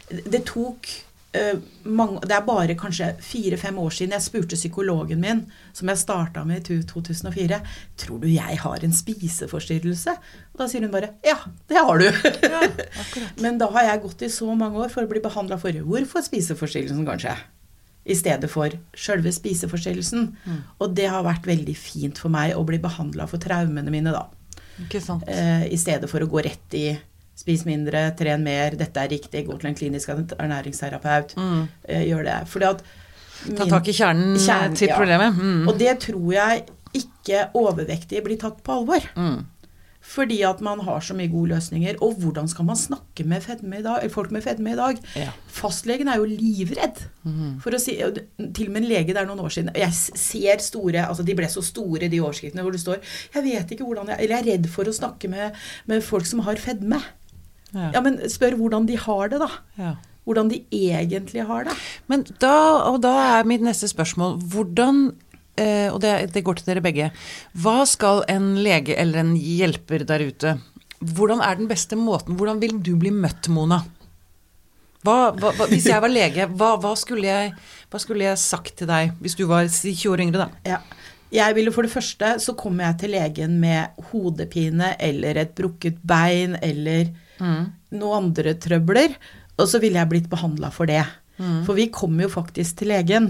det 0.09 0.43
tok 0.47 0.89
Uh, 1.29 1.59
mange, 1.85 2.23
det 2.25 2.33
er 2.33 2.41
bare 2.41 2.73
kanskje 2.73 3.11
fire-fem 3.21 3.75
år 3.77 3.91
siden 3.93 4.15
jeg 4.15 4.25
spurte 4.25 4.57
psykologen 4.57 5.19
min, 5.21 5.43
som 5.77 5.91
jeg 5.91 6.01
starta 6.01 6.41
med 6.41 6.71
i 6.73 6.79
2004, 6.89 7.59
tror 8.01 8.23
du 8.23 8.25
jeg 8.31 8.57
har 8.63 8.85
en 8.85 8.95
spiseforstyrrelse. 8.97 10.15
Og 10.55 10.63
da 10.63 10.65
sier 10.71 10.87
hun 10.87 10.95
bare 10.95 11.11
ja, 11.21 11.35
det 11.69 11.83
har 11.85 12.01
du. 12.01 12.07
Ja, 12.49 12.63
Men 13.43 13.61
da 13.61 13.69
har 13.75 13.91
jeg 13.91 14.01
gått 14.07 14.25
i 14.25 14.31
så 14.33 14.49
mange 14.57 14.81
år 14.81 14.89
for 14.89 15.05
å 15.05 15.11
bli 15.11 15.21
behandla 15.21 15.61
for 15.61 15.77
hvorfor 15.91 16.25
spiseforstyrrelsen, 16.25 17.05
kanskje. 17.05 17.37
I 18.09 18.17
stedet 18.17 18.49
for 18.49 18.73
sjølve 18.97 19.29
spiseforstyrrelsen. 19.35 20.31
Mm. 20.33 20.59
Og 20.81 20.97
det 20.97 21.11
har 21.13 21.29
vært 21.29 21.45
veldig 21.45 21.77
fint 21.77 22.17
for 22.17 22.33
meg 22.33 22.57
å 22.57 22.65
bli 22.65 22.81
behandla 22.81 23.29
for 23.29 23.37
traumene 23.43 23.93
mine, 23.93 24.17
da. 24.17 24.25
Uh, 24.87 25.65
I 25.69 25.77
stedet 25.77 26.09
for 26.11 26.23
å 26.23 26.29
gå 26.29 26.43
rett 26.45 26.77
i 26.77 26.87
Spis 27.39 27.61
mindre, 27.63 28.01
tren 28.19 28.41
mer, 28.43 28.75
dette 28.75 28.99
er 28.99 29.13
riktig, 29.13 29.45
gå 29.47 29.55
til 29.61 29.69
en 29.69 29.77
klinisk 29.77 30.09
ernæringsterapeut. 30.11 31.37
Mm. 31.39 31.61
Eh, 31.87 32.01
gjør 32.09 32.25
det. 32.27 32.39
Fordi 32.51 32.67
at 32.67 32.81
min, 33.45 33.55
Ta 33.55 33.67
tak 33.69 33.87
i 33.87 33.93
kjernen, 33.95 34.33
kjernen 34.35 34.75
til 34.75 34.91
problemet. 34.91 35.37
Mm. 35.39 35.61
Og 35.71 35.77
det 35.79 35.93
tror 36.03 36.33
jeg 36.35 36.65
ikke 36.99 37.45
overvektige 37.55 38.25
blir 38.25 38.41
tatt 38.41 38.59
på 38.65 38.75
alvor. 38.81 39.07
Mm. 39.15 39.45
Fordi 40.09 40.39
at 40.47 40.61
man 40.65 40.81
har 40.87 41.03
så 41.05 41.13
mye 41.17 41.29
gode 41.29 41.53
løsninger. 41.53 41.99
Og 42.05 42.17
hvordan 42.21 42.49
skal 42.49 42.65
man 42.65 42.79
snakke 42.79 43.25
med 43.27 43.83
dag, 43.85 44.07
folk 44.11 44.31
med 44.33 44.41
fedme 44.41 44.73
i 44.73 44.79
dag? 44.79 44.97
Ja. 45.15 45.29
Fastlegen 45.59 46.09
er 46.09 46.17
jo 46.17 46.25
livredd. 46.29 47.03
Mm. 47.23 47.59
For 47.61 47.75
å 47.75 47.81
si, 47.81 47.93
til 47.99 48.69
og 48.69 48.73
med 48.73 48.83
en 48.83 48.89
lege 48.89 49.13
det 49.13 49.21
er 49.21 49.27
noen 49.27 49.43
år 49.43 49.51
siden 49.53 49.73
Jeg 49.75 49.91
ser 49.93 50.61
store 50.63 51.01
altså 51.03 51.25
De 51.27 51.33
ble 51.35 51.49
så 51.51 51.61
store, 51.61 52.07
de 52.07 52.21
overskriftene 52.23 52.63
hvor 52.63 52.71
det 52.71 52.79
står 52.79 53.01
Jeg 53.35 53.43
vet 53.43 53.73
ikke 53.75 53.83
hvordan 53.83 54.07
jeg 54.13 54.23
Eller 54.23 54.37
jeg 54.37 54.45
er 54.45 54.47
redd 54.53 54.69
for 54.71 54.87
å 54.87 54.93
snakke 54.95 55.27
med, 55.29 55.57
med 55.91 56.05
folk 56.05 56.25
som 56.25 56.41
har 56.47 56.57
fedme. 56.61 57.01
Ja. 57.73 57.91
ja. 57.93 58.01
men 58.01 58.21
spør 58.31 58.57
hvordan 58.57 58.87
de 58.89 58.97
har 58.97 59.33
det, 59.33 59.41
da. 59.43 59.49
Ja. 59.77 59.95
Hvordan 60.25 60.49
de 60.51 60.63
egentlig 60.73 61.45
har 61.49 61.67
det. 61.67 61.75
Men 62.09 62.25
da, 62.41 62.55
og 62.89 63.01
da 63.05 63.13
er 63.39 63.49
mitt 63.49 63.63
neste 63.65 63.89
spørsmål 63.91 64.39
hvordan 64.53 65.09
og 65.91 65.99
det, 66.03 66.13
det, 66.33 66.43
går 66.45 66.59
til 66.59 66.69
dere 66.69 66.83
begge. 66.85 67.11
Hva 67.59 67.83
skal 67.89 68.23
en 68.31 68.53
lege 68.63 68.95
eller 68.95 69.23
en 69.23 69.33
hjelper 69.35 70.05
der 70.07 70.23
ute 70.29 70.57
Hvordan 70.99 71.39
er 71.39 71.55
den 71.55 71.69
beste 71.69 71.95
måten? 71.95 72.35
Hvordan 72.35 72.59
vil 72.59 72.75
du 72.83 72.93
bli 72.99 73.11
møtt, 73.15 73.47
Mona? 73.55 73.79
Hva, 75.07 75.31
hva, 75.31 75.53
hvis 75.71 75.87
jeg 75.87 76.03
var 76.03 76.11
lege, 76.11 76.45
hva, 76.59 76.91
skulle 76.99 77.23
jeg, 77.23 77.53
hva, 77.87 78.01
skulle 78.03 78.25
jeg, 78.25 78.39
sagt 78.41 78.73
til 78.81 78.89
deg 78.89 79.13
hvis 79.23 79.37
du 79.39 79.45
var 79.47 79.69
20 79.71 80.11
år 80.11 80.23
yngre, 80.25 80.47
da? 80.47 80.75
Ja. 80.75 80.81
Jeg 81.29 81.53
ville 81.55 81.71
For 81.71 81.85
det 81.85 81.93
første 81.93 82.33
så 82.41 82.55
kommer 82.57 82.87
jeg 82.87 82.99
til 83.03 83.13
legen 83.13 83.59
med 83.61 84.01
hodepine 84.09 84.95
eller 84.97 85.37
et 85.37 85.51
brukket 85.55 85.99
bein 86.01 86.57
eller 86.57 87.11
mm. 87.37 87.67
noen 88.01 88.23
andre 88.23 88.55
trøbler, 88.57 89.13
og 89.59 89.67
så 89.69 89.79
ville 89.83 90.01
jeg 90.01 90.09
blitt 90.09 90.29
behandla 90.31 90.71
for 90.73 90.89
det. 90.89 91.03
Mm. 91.37 91.61
For 91.67 91.77
vi 91.77 91.91
kommer 91.93 92.25
jo 92.25 92.33
faktisk 92.33 92.81
til 92.81 92.91
legen 92.91 93.29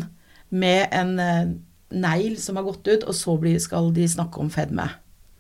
med 0.50 0.88
en 0.95 1.12
uh, 1.19 1.51
negl 1.89 2.38
som 2.41 2.60
har 2.60 2.67
gått 2.67 2.88
ut, 2.88 3.03
og 3.03 3.15
så 3.17 3.38
skal 3.60 3.91
de 3.96 4.08
snakke 4.08 4.41
om 4.41 4.50
fedme. 4.50 4.89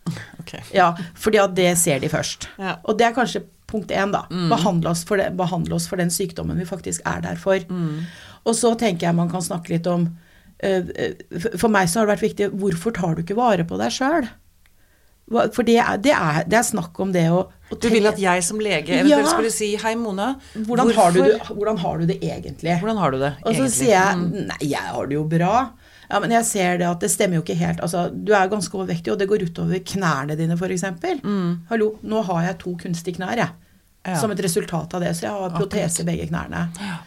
Okay. 0.39 0.63
Ja, 0.73 0.95
fordi 1.13 1.37
at 1.37 1.51
det 1.53 1.77
ser 1.77 1.99
de 2.01 2.09
først. 2.09 2.47
Ja. 2.57 2.79
Og 2.89 2.97
det 2.97 3.05
er 3.05 3.13
kanskje 3.13 3.43
punkt 3.69 3.91
én, 3.91 4.09
da. 4.09 4.23
Mm. 4.31 4.47
Behandle, 4.49 4.89
oss 4.89 5.03
det, 5.05 5.27
behandle, 5.37 5.75
oss 5.75 5.85
for 5.85 6.01
den 6.01 6.09
sykdommen 6.09 6.57
vi 6.57 6.65
faktisk 6.65 7.03
er 7.05 7.21
der 7.21 7.37
for. 7.37 7.61
Mm. 7.69 8.07
Og 8.49 8.57
så 8.57 8.73
tenker 8.79 9.05
jeg 9.05 9.17
man 9.19 9.29
kan 9.29 9.43
snakke 9.45 9.75
litt 9.75 9.87
om 9.89 10.09
For 11.59 11.71
meg 11.71 11.87
så 11.87 12.01
har 12.01 12.07
det 12.07 12.15
vært 12.17 12.23
viktig 12.25 12.47
Hvorfor 12.59 12.91
tar 12.91 13.13
du 13.15 13.21
ikke 13.21 13.37
vare 13.37 13.63
på 13.63 13.77
deg 13.79 13.93
sjøl? 13.95 14.25
For 15.29 15.63
det 15.63 15.77
er, 15.77 15.99
det, 16.01 16.11
er, 16.15 16.41
det 16.49 16.57
er, 16.57 16.65
snakk 16.65 16.97
om 16.99 17.11
det 17.13 17.27
å, 17.31 17.43
å 17.45 17.77
Du 17.77 17.85
vil 17.93 18.09
at 18.09 18.17
jeg 18.19 18.43
som 18.43 18.59
lege 18.59 18.95
eventuelt 18.97 19.27
ja. 19.27 19.29
skulle 19.29 19.51
si 19.53 19.69
Hei, 19.77 19.93
Mona. 19.99 20.31
Hvordan 20.55 20.91
har, 20.97 21.13
du, 21.13 21.21
hvordan 21.53 21.77
har, 21.83 22.01
du, 22.01 22.09
det 22.09 22.17
egentlig? 22.25 22.79
Hvordan 22.81 22.99
har 23.03 23.13
du 23.13 23.19
det 23.21 23.31
Og 23.45 23.59
så 23.59 23.69
sier 23.71 23.93
jeg 23.93 24.17
mm. 24.23 24.27
Nei, 24.49 24.59
jeg 24.71 24.95
har 24.97 25.11
det 25.11 25.19
jo 25.19 25.27
bra. 25.29 25.53
Ja, 26.09 26.19
men 26.21 26.33
jeg 26.33 26.45
ser 26.49 26.79
det 26.81 26.87
at 26.89 27.03
det 27.03 27.11
stemmer 27.13 27.37
jo 27.37 27.43
ikke 27.43 27.57
helt. 27.59 27.81
Altså, 27.85 28.07
du 28.09 28.31
er 28.33 28.49
ganske 28.49 28.73
overvektig, 28.73 29.11
og 29.13 29.19
det 29.21 29.27
går 29.29 29.45
utover 29.45 29.81
knærne 29.91 30.37
dine, 30.39 30.57
f.eks. 30.57 30.87
Mm. 31.21 31.67
Hallo, 31.69 31.91
nå 32.01 32.23
har 32.25 32.47
jeg 32.47 32.57
to 32.63 32.73
kunstige 32.81 33.19
knær, 33.19 33.37
jeg. 33.37 33.53
Ja. 34.07 34.15
Som 34.17 34.33
et 34.33 34.41
resultat 34.41 34.95
av 34.95 35.03
det. 35.05 35.13
Så 35.17 35.27
jeg 35.27 35.35
har 35.35 35.53
protese 35.53 36.01
i 36.01 36.07
begge 36.07 36.25
knærne. 36.31 36.65
Ja. 36.81 36.97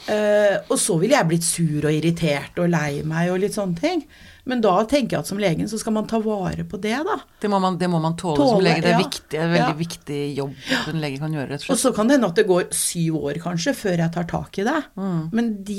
Uh, 0.00 0.56
og 0.72 0.78
så 0.80 0.96
ville 0.98 1.14
jeg 1.14 1.28
blitt 1.28 1.46
sur 1.46 1.84
og 1.84 1.92
irritert 1.92 2.56
og 2.58 2.70
lei 2.72 3.02
meg 3.06 3.30
og 3.30 3.42
litt 3.42 3.54
sånne 3.54 3.78
ting. 3.78 4.02
Men 4.48 4.62
da 4.64 4.72
tenker 4.88 5.16
jeg 5.16 5.24
at 5.24 5.30
som 5.30 5.40
legen 5.40 5.68
så 5.70 5.78
skal 5.80 5.94
man 5.96 6.08
ta 6.10 6.20
vare 6.22 6.64
på 6.68 6.78
det, 6.80 6.96
da. 7.06 7.16
Det 7.42 7.50
må 7.52 7.60
man, 7.62 7.76
det 7.80 7.88
må 7.92 8.00
man 8.02 8.16
tåle, 8.20 8.38
tåle, 8.40 8.54
som 8.54 8.64
lege. 8.64 8.82
Det 8.84 8.90
er, 8.90 8.96
ja. 8.96 9.02
viktig, 9.02 9.38
er 9.38 9.44
en 9.44 9.54
veldig 9.54 9.74
ja. 9.74 9.78
viktig 9.80 10.20
jobb 10.38 10.54
en 10.90 11.02
lege 11.02 11.20
kan 11.20 11.36
gjøre, 11.36 11.48
rett 11.50 11.62
og 11.62 11.66
slett. 11.66 11.74
Og 11.74 11.82
så 11.82 11.92
kan 11.96 12.10
det 12.10 12.16
hende 12.16 12.30
at 12.30 12.40
det 12.40 12.46
går 12.48 12.68
syv 12.76 13.18
år 13.20 13.40
kanskje 13.44 13.74
før 13.76 14.04
jeg 14.04 14.14
tar 14.16 14.28
tak 14.30 14.60
i 14.60 14.66
det. 14.66 14.78
Mm. 15.00 15.20
Men 15.36 15.52
de, 15.66 15.78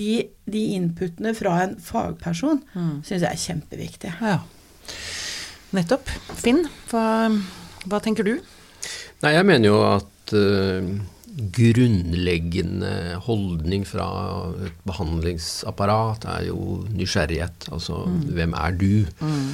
de, 0.00 0.12
de, 0.46 0.64
inputene 0.76 1.34
fra 1.36 1.58
en 1.64 1.76
fagperson 1.82 2.62
mm. 2.74 2.94
syns 3.06 3.26
jeg 3.26 3.30
er 3.30 3.42
kjempeviktig. 3.46 4.14
Ja. 4.20 4.38
Nettopp. 5.76 6.12
Finn, 6.38 6.64
hva, 6.90 7.06
hva 7.90 8.00
tenker 8.04 8.26
du? 8.26 8.36
Nei, 9.24 9.32
jeg 9.32 9.48
mener 9.48 9.70
jo 9.70 9.80
at 9.88 10.36
uh, 10.36 10.94
grunnleggende 11.36 13.18
holdning 13.26 13.84
fra 13.88 14.06
et 14.64 14.78
behandlingsapparat 14.88 16.24
er 16.32 16.46
jo 16.48 16.82
nysgjerrighet. 16.88 17.68
Altså 17.72 18.04
mm. 18.08 18.22
hvem 18.38 18.54
er 18.56 18.78
du? 18.80 18.92
Mm. 19.20 19.50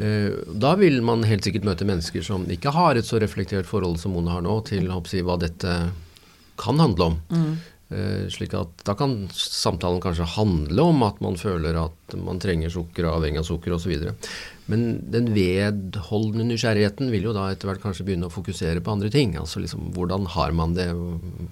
Eh, 0.00 0.38
da 0.62 0.74
vil 0.80 1.00
man 1.06 1.26
helt 1.26 1.46
sikkert 1.46 1.66
møte 1.68 1.86
mennesker 1.86 2.24
som 2.26 2.46
ikke 2.50 2.74
har 2.74 2.98
et 2.98 3.06
så 3.06 3.20
reflektert 3.22 3.68
forhold 3.68 4.00
som 4.02 4.16
Mona 4.16 4.38
har 4.38 4.46
nå, 4.46 4.60
til 4.66 4.90
si, 5.10 5.22
hva 5.26 5.38
dette 5.40 5.76
kan 6.60 6.82
handle 6.82 7.12
om. 7.12 7.20
Mm. 7.30 7.52
Eh, 7.90 8.26
slik 8.30 8.54
at 8.54 8.84
Da 8.86 8.94
kan 8.94 9.28
samtalen 9.34 10.02
kanskje 10.02 10.28
handle 10.36 10.82
om 10.92 11.02
at 11.02 11.20
man 11.20 11.36
føler 11.36 11.74
at 11.74 12.14
man 12.14 12.38
trenger 12.38 12.70
sukker 12.70 13.08
og 13.08 13.18
avhengig 13.18 13.42
av 13.42 13.48
sukker 13.48 13.74
osv. 13.74 13.96
Men 14.70 14.84
den 15.10 15.32
vedholdende 15.34 16.46
nysgjerrigheten 16.52 17.10
vil 17.10 17.26
jo 17.26 17.34
da 17.34 17.48
etter 17.50 17.70
hvert 17.70 17.82
kanskje 17.82 18.06
begynne 18.06 18.28
å 18.28 18.32
fokusere 18.32 18.82
på 18.84 18.92
andre 18.94 19.10
ting. 19.12 19.34
Altså 19.40 19.62
liksom 19.62 19.90
hvordan 19.96 20.28
har 20.36 20.54
man 20.56 20.76
det, 20.76 20.86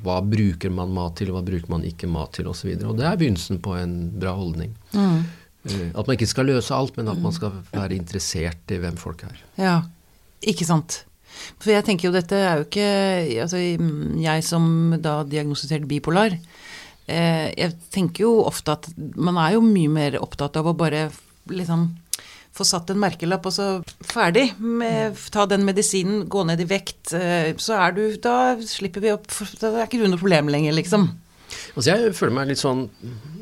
hva 0.05 0.21
bruker 0.23 0.73
man 0.75 0.95
mat 0.95 1.19
til, 1.19 1.33
hva 1.35 1.43
bruker 1.47 1.73
man 1.73 1.87
ikke 1.89 2.11
mat 2.11 2.37
til 2.39 2.51
osv. 2.51 2.71
Og, 2.77 2.85
så 2.85 2.93
og 2.93 3.01
det 3.01 3.09
er 3.09 3.19
begynnelsen 3.19 3.61
på 3.65 3.75
en 3.81 3.99
bra 4.23 4.37
holdning. 4.39 4.73
Mm. 4.95 5.27
Eh, 5.67 5.85
at 5.91 6.05
man 6.05 6.15
ikke 6.15 6.31
skal 6.31 6.51
løse 6.53 6.75
alt, 6.75 6.97
men 6.99 7.11
at 7.11 7.21
man 7.23 7.35
skal 7.35 7.59
være 7.73 7.99
interessert 7.99 8.75
i 8.75 8.81
hvem 8.83 8.99
folk 9.01 9.27
er. 9.27 9.45
Ja, 9.59 9.77
ikke 10.47 10.69
sant. 10.69 11.03
For 11.59 11.73
jeg 11.75 11.85
tenker 11.87 12.09
jo 12.09 12.15
dette 12.15 12.39
er 12.41 12.57
jo 12.59 12.65
ikke 12.65 12.87
Altså 13.45 13.61
jeg 13.61 14.45
som 14.47 14.97
da 15.03 15.21
diagnostiserte 15.29 15.87
bipolar, 15.91 16.35
eh, 17.07 17.49
jeg 17.53 17.75
tenker 17.95 18.25
jo 18.25 18.37
ofte 18.47 18.75
at 18.79 18.89
man 18.97 19.39
er 19.43 19.57
jo 19.57 19.65
mye 19.65 19.93
mer 19.93 20.19
opptatt 20.23 20.57
av 20.59 20.71
å 20.71 20.77
bare 20.79 21.09
liksom 21.51 21.91
få 22.59 22.67
satt 22.67 22.91
en 22.93 23.01
merkelapp, 23.03 23.47
og 23.49 23.55
så 23.55 23.69
ferdig. 24.07 24.51
Med, 24.59 25.19
ta 25.35 25.47
den 25.51 25.67
medisinen, 25.69 26.27
gå 26.31 26.45
ned 26.49 26.63
i 26.65 26.69
vekt. 26.69 27.15
Eh, 27.17 27.55
så 27.63 27.79
er 27.79 27.97
du 27.97 28.05
Da 28.23 28.57
slipper 28.67 29.03
vi 29.05 29.15
opp 29.15 29.27
Da 29.61 29.71
er 29.75 29.87
ikke 29.87 30.01
du 30.01 30.09
noe 30.09 30.21
problem 30.21 30.51
lenger, 30.53 30.75
liksom. 30.77 31.11
Altså 31.79 31.95
jeg 31.95 32.15
føler 32.17 32.35
meg 32.37 32.51
litt 32.51 32.61
sånn 32.61 32.83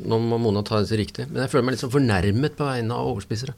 Nå 0.07 0.19
må 0.23 0.39
Mona 0.39 0.63
ta 0.67 0.79
dette 0.83 0.99
riktig, 0.99 1.25
men 1.31 1.43
jeg 1.43 1.51
føler 1.51 1.65
meg 1.67 1.75
litt 1.75 1.83
sånn 1.83 1.95
fornærmet 1.95 2.55
på 2.55 2.67
vegne 2.69 2.95
av 2.95 3.09
overspisere. 3.11 3.57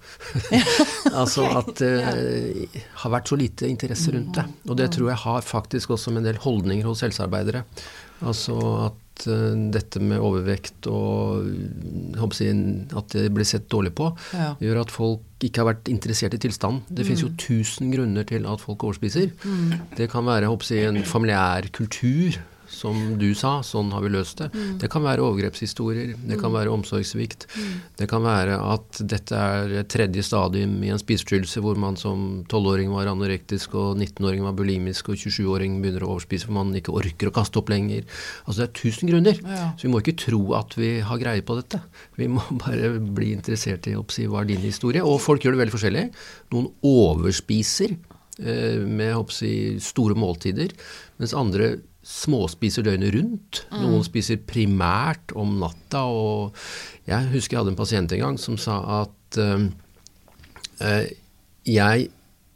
altså 1.20 1.44
at 1.58 1.72
det 1.82 1.90
uh, 2.06 2.78
har 3.02 3.12
vært 3.12 3.28
så 3.28 3.36
lite 3.36 3.68
interesse 3.68 4.14
rundt 4.14 4.38
det. 4.38 4.46
Og 4.70 4.78
det 4.80 4.88
tror 4.94 5.10
jeg 5.10 5.22
har 5.26 5.44
faktisk 5.44 5.92
også 5.92 6.14
med 6.14 6.22
en 6.22 6.30
del 6.30 6.40
holdninger 6.40 6.88
hos 6.88 7.04
helsearbeidere. 7.04 7.66
Altså 8.24 8.56
at 8.86 9.02
uh, 9.26 9.54
dette 9.74 10.02
med 10.02 10.22
overvekt 10.22 10.88
og 10.90 11.48
jeg, 12.18 12.86
at 12.96 13.16
det 13.16 13.32
blir 13.34 13.48
sett 13.48 13.66
dårlig 13.72 13.94
på, 13.98 14.10
ja. 14.36 14.52
gjør 14.62 14.82
at 14.84 14.94
folk 14.94 15.24
ikke 15.44 15.62
har 15.62 15.70
vært 15.72 15.90
interessert 15.92 16.34
i 16.34 16.42
tilstanden. 16.42 16.84
Det 16.88 17.02
mm. 17.02 17.08
finnes 17.08 17.24
jo 17.24 17.32
tusen 17.38 17.90
grunner 17.94 18.26
til 18.28 18.46
at 18.50 18.62
folk 18.62 18.86
overspiser. 18.86 19.32
Mm. 19.42 19.74
Det 19.98 20.08
kan 20.12 20.26
være 20.26 20.50
jeg, 20.50 20.82
en 20.88 21.02
familiær 21.06 21.70
kultur 21.74 22.38
som 22.68 23.16
du 23.18 23.30
sa, 23.38 23.58
sånn 23.64 23.90
har 23.94 24.04
vi 24.04 24.12
løst 24.12 24.42
det. 24.42 24.50
Mm. 24.52 24.76
Det 24.82 24.90
kan 24.92 25.04
være 25.04 25.24
overgrepshistorier, 25.24 26.14
det 26.16 26.38
kan 26.38 26.52
mm. 26.52 26.56
være 26.58 26.72
omsorgssvikt. 26.74 27.48
Mm. 27.56 27.74
Det 27.98 28.08
kan 28.10 28.24
være 28.24 28.58
at 28.74 29.00
dette 29.08 29.38
er 29.38 29.86
tredje 29.90 30.24
stadium 30.26 30.76
i 30.84 30.92
en 30.92 31.00
spiseforstyrrelse 31.00 31.62
hvor 31.64 31.80
man 31.80 31.98
som 32.00 32.44
12-åring 32.46 32.92
var 32.94 33.10
anorektisk, 33.10 33.76
og 33.78 33.96
19-åring 33.96 34.44
var 34.46 34.56
bulimisk, 34.58 35.10
og 35.12 35.20
27-åring 35.20 35.80
begynner 35.82 36.06
å 36.06 36.12
overspise 36.16 36.48
for 36.48 36.58
man 36.58 36.74
ikke 36.78 36.94
orker 36.96 37.30
å 37.30 37.34
kaste 37.34 37.60
opp 37.60 37.72
lenger. 37.72 38.06
Altså 38.44 38.62
det 38.62 38.68
er 38.68 38.76
tusen 38.82 39.10
grunner. 39.10 39.40
Ja. 39.42 39.72
Så 39.78 39.88
vi 39.88 39.92
må 39.92 40.02
ikke 40.02 40.18
tro 40.20 40.42
at 40.58 40.76
vi 40.78 40.92
har 41.04 41.22
greie 41.22 41.44
på 41.44 41.58
dette. 41.58 41.82
Vi 42.18 42.28
må 42.30 42.44
bare 42.64 42.94
bli 42.98 43.32
interessert 43.36 43.88
i 43.90 43.96
å 43.98 44.06
si 44.12 44.28
hva 44.28 44.42
er 44.42 44.52
din 44.52 44.64
historie. 44.64 45.04
Og 45.04 45.20
folk 45.22 45.44
gjør 45.44 45.56
det 45.56 45.64
veldig 45.64 45.76
forskjellig. 45.76 46.06
Noen 46.54 46.70
overspiser 46.86 47.94
eh, 47.94 48.80
med 48.84 49.34
si, 49.34 49.52
store 49.82 50.16
måltider, 50.18 50.74
mens 51.18 51.36
andre 51.36 51.76
småspiser 52.08 52.86
døgnet 52.86 53.14
rundt. 53.14 53.62
Mm. 53.68 53.80
Noen 53.84 54.04
spiser 54.06 54.40
primært 54.48 55.34
om 55.38 55.58
natta. 55.60 56.06
Og 56.08 56.56
jeg 57.08 57.32
husker 57.34 57.56
jeg 57.56 57.64
hadde 57.64 57.74
en 57.74 57.80
pasient 57.80 58.14
en 58.16 58.24
gang 58.24 58.38
som 58.40 58.56
sa 58.60 58.80
at 59.02 59.40
uh, 59.42 59.66
jeg 61.68 62.08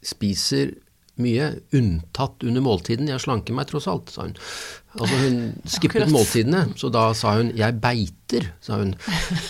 spiser 0.03 0.73
mye, 1.21 1.51
unntatt 1.77 2.41
under 2.41 2.63
måltiden. 2.65 3.09
Jeg 3.11 3.21
slanker 3.21 3.53
meg 3.53 3.67
tross 3.69 3.85
alt, 3.91 4.09
sa 4.09 4.25
hun. 4.25 4.33
Altså 4.97 5.19
Hun 5.21 5.37
skippet 5.75 6.09
måltidene, 6.13 6.63
så 6.79 6.89
da 6.93 7.03
sa 7.17 7.35
hun 7.37 7.51
'jeg 7.53 7.77
beiter', 7.81 8.49
sa 8.61 8.79
hun. 8.81 8.95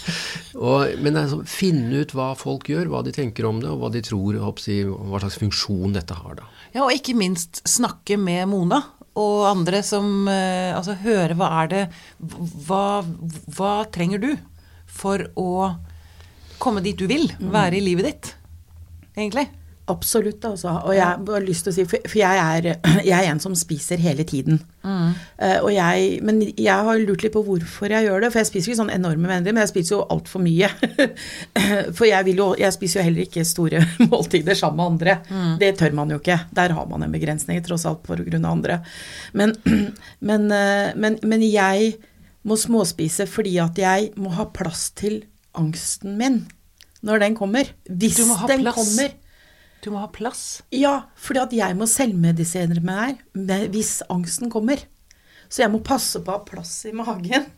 og, 0.67 0.91
men 0.99 1.19
altså, 1.19 1.39
finne 1.47 2.03
ut 2.03 2.11
hva 2.11 2.33
folk 2.35 2.67
gjør, 2.67 2.91
hva 2.91 3.03
de 3.07 3.15
tenker 3.15 3.47
om 3.47 3.61
det, 3.63 3.71
og 3.71 3.79
hva 3.79 3.93
de 3.95 4.03
tror, 4.03 4.35
hva 4.43 5.23
slags 5.23 5.39
funksjon 5.39 5.95
dette 5.95 6.19
har. 6.19 6.35
da. 6.43 6.49
Ja, 6.75 6.83
Og 6.83 6.91
ikke 6.91 7.15
minst 7.15 7.63
snakke 7.63 8.19
med 8.19 8.47
Mona 8.51 8.83
og 9.19 9.45
andre 9.45 9.83
som 9.85 10.27
eh, 10.31 10.73
Altså 10.73 10.95
høre 11.03 11.37
hva 11.37 11.49
er 11.61 11.71
det 11.71 11.81
hva, 12.67 13.03
hva, 13.53 13.73
trenger 13.93 14.21
du 14.23 14.31
for 14.89 15.25
å 15.39 15.73
komme 16.61 16.83
dit 16.85 16.97
du 16.97 17.05
vil? 17.09 17.27
Være 17.39 17.79
i 17.79 17.83
livet 17.83 18.07
ditt, 18.07 18.31
egentlig? 19.17 19.47
Absolutt, 19.91 20.45
altså. 20.47 20.77
Og 20.87 20.93
jeg 20.95 21.03
har 21.03 21.43
lyst 21.43 21.65
til 21.67 21.73
å 21.73 21.75
si 21.75 21.83
For 21.91 22.15
jeg 22.15 22.39
er, 22.39 22.67
jeg 23.03 23.17
er 23.17 23.27
en 23.27 23.41
som 23.43 23.55
spiser 23.57 23.99
hele 23.99 24.23
tiden. 24.23 24.61
Mm. 24.83 25.09
Uh, 25.35 25.57
og 25.65 25.69
jeg, 25.75 26.21
men 26.23 26.39
jeg 26.47 26.87
har 26.87 27.01
lurt 27.01 27.25
litt 27.25 27.33
på 27.35 27.43
hvorfor 27.43 27.91
jeg 27.91 28.07
gjør 28.07 28.23
det. 28.23 28.29
For 28.31 28.39
jeg 28.39 28.49
spiser 28.51 28.71
ikke 28.71 28.79
sånn 28.79 28.93
enorme 28.95 29.27
mengder, 29.27 29.51
men 29.51 29.65
jeg 29.65 29.73
spiser 29.73 29.97
jo 29.97 30.05
altfor 30.13 30.43
mye. 30.45 30.69
for 31.97 32.07
jeg, 32.07 32.27
vil 32.29 32.39
jo, 32.39 32.47
jeg 32.61 32.75
spiser 32.77 33.01
jo 33.01 33.05
heller 33.09 33.27
ikke 33.27 33.43
store 33.47 33.83
måltider 34.13 34.55
sammen 34.59 34.79
med 34.79 34.93
andre. 34.93 35.17
Mm. 35.27 35.51
Det 35.65 35.73
tør 35.81 35.99
man 35.99 36.15
jo 36.15 36.21
ikke. 36.23 36.39
Der 36.55 36.77
har 36.79 36.87
man 36.93 37.03
en 37.03 37.19
begrensning, 37.19 37.59
tross 37.67 37.83
alt 37.89 38.05
på 38.07 38.21
grunn 38.21 38.47
av 38.47 38.55
andre. 38.55 38.79
Men, 39.35 39.51
men, 40.31 40.47
uh, 40.47 40.95
men, 40.95 41.19
men 41.27 41.43
jeg 41.49 41.97
må 42.47 42.55
småspise 42.59 43.27
fordi 43.27 43.57
at 43.63 43.77
jeg 43.79 44.13
må 44.19 44.31
ha 44.37 44.47
plass 44.55 44.89
til 44.95 45.25
angsten 45.59 46.15
min 46.19 46.45
når 47.03 47.19
den 47.19 47.35
kommer. 47.35 47.67
Hvis 47.83 48.21
den 48.47 48.63
kommer. 48.71 49.11
Du 49.83 49.91
må 49.91 49.99
ha 49.99 50.07
plass? 50.07 50.63
Ja, 50.71 51.09
fordi 51.19 51.41
at 51.43 51.53
jeg 51.57 51.75
må 51.75 51.87
selvmedisinere 51.91 52.83
meg 52.83 53.19
hvis 53.73 53.97
angsten 54.11 54.51
kommer. 54.53 54.79
Så 55.51 55.65
jeg 55.65 55.73
må 55.73 55.83
passe 55.83 56.21
på 56.23 56.31
å 56.31 56.39
ha 56.39 56.45
plass 56.47 56.77
i 56.87 56.93
magen 56.95 57.49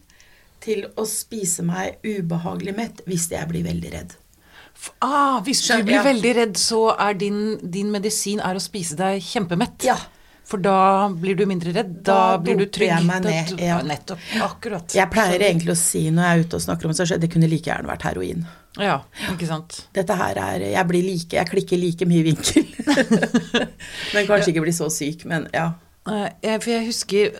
til 0.66 0.88
å 0.98 1.06
spise 1.06 1.64
meg 1.66 2.02
ubehagelig 2.02 2.74
mett 2.76 3.04
hvis 3.06 3.30
jeg 3.30 3.46
blir 3.52 3.66
veldig 3.68 3.92
redd. 3.94 4.18
Ah, 5.06 5.38
hvis 5.46 5.62
du 5.70 5.86
blir 5.88 6.02
veldig 6.04 6.34
redd, 6.36 6.58
så 6.60 6.90
er 6.98 7.16
din, 7.16 7.40
din, 7.62 7.94
medisin 7.94 8.42
er 8.44 8.58
å 8.58 8.64
spise 8.64 8.98
deg 9.00 9.22
kjempemett? 9.24 9.86
Ja. 9.88 9.96
For 10.46 10.62
da 10.62 11.08
blir 11.10 11.38
du 11.38 11.46
mindre 11.50 11.72
redd? 11.78 11.94
Da, 12.02 12.18
da 12.36 12.42
blir 12.42 12.58
du 12.60 12.66
trygg? 12.66 12.90
Jeg 12.92 13.08
meg 13.08 13.24
ned, 13.26 13.56
ja. 13.62 13.80
Nettopp. 13.86 14.22
Akkurat. 14.46 14.98
Jeg 14.98 15.10
pleier 15.14 15.46
egentlig 15.48 15.74
å 15.74 15.80
si 15.80 16.08
når 16.10 16.28
jeg 16.28 16.36
er 16.36 16.46
ute 16.46 16.60
og 16.60 16.66
snakker 16.68 16.90
om 16.90 16.94
det, 16.94 17.08
så 17.08 17.22
det 17.22 17.32
kunne 17.34 17.50
like 17.50 17.70
gjerne 17.70 17.90
vært 17.90 18.10
heroin. 18.10 18.46
Ja, 18.82 19.00
ikke 19.32 19.48
sant. 19.48 19.78
Dette 19.96 20.18
her 20.20 20.36
er 20.42 20.64
Jeg 20.68 20.88
blir 20.90 21.06
like 21.06 21.38
Jeg 21.38 21.48
klikker 21.48 21.80
like 21.80 22.08
mye 22.10 22.26
vinkel. 22.26 22.66
men 24.14 24.28
kanskje 24.28 24.52
ikke 24.52 24.66
blir 24.66 24.76
så 24.76 24.90
syk, 24.92 25.24
men 25.30 25.48
ja. 25.56 25.72
For 26.06 26.70
jeg 26.70 26.86
husker 26.86 27.38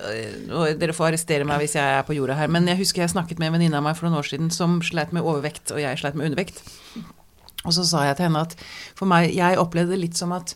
og 0.50 0.80
Dere 0.82 0.96
får 0.96 1.12
arrestere 1.12 1.46
meg 1.46 1.60
hvis 1.62 1.76
jeg 1.78 1.98
er 2.00 2.06
på 2.08 2.16
jorda 2.18 2.38
her, 2.40 2.50
men 2.50 2.66
jeg 2.72 2.80
husker 2.80 3.04
jeg 3.04 3.14
snakket 3.14 3.42
med 3.42 3.52
en 3.52 3.58
venninne 3.60 3.78
av 3.78 3.86
meg 3.86 3.98
for 3.98 4.08
noen 4.08 4.24
år 4.24 4.30
siden 4.32 4.50
som 4.54 4.80
sleit 4.86 5.14
med 5.14 5.28
overvekt, 5.28 5.70
og 5.76 5.84
jeg 5.84 6.00
sleit 6.02 6.18
med 6.18 6.32
undervekt. 6.32 6.64
Og 7.66 7.76
så 7.76 7.86
sa 7.86 8.08
jeg 8.08 8.18
til 8.18 8.28
henne 8.28 8.42
at 8.46 8.56
for 8.98 9.10
meg 9.10 9.34
Jeg 9.34 9.60
opplevde 9.62 9.96
det 9.96 10.02
litt 10.02 10.18
som 10.18 10.34
at 10.36 10.56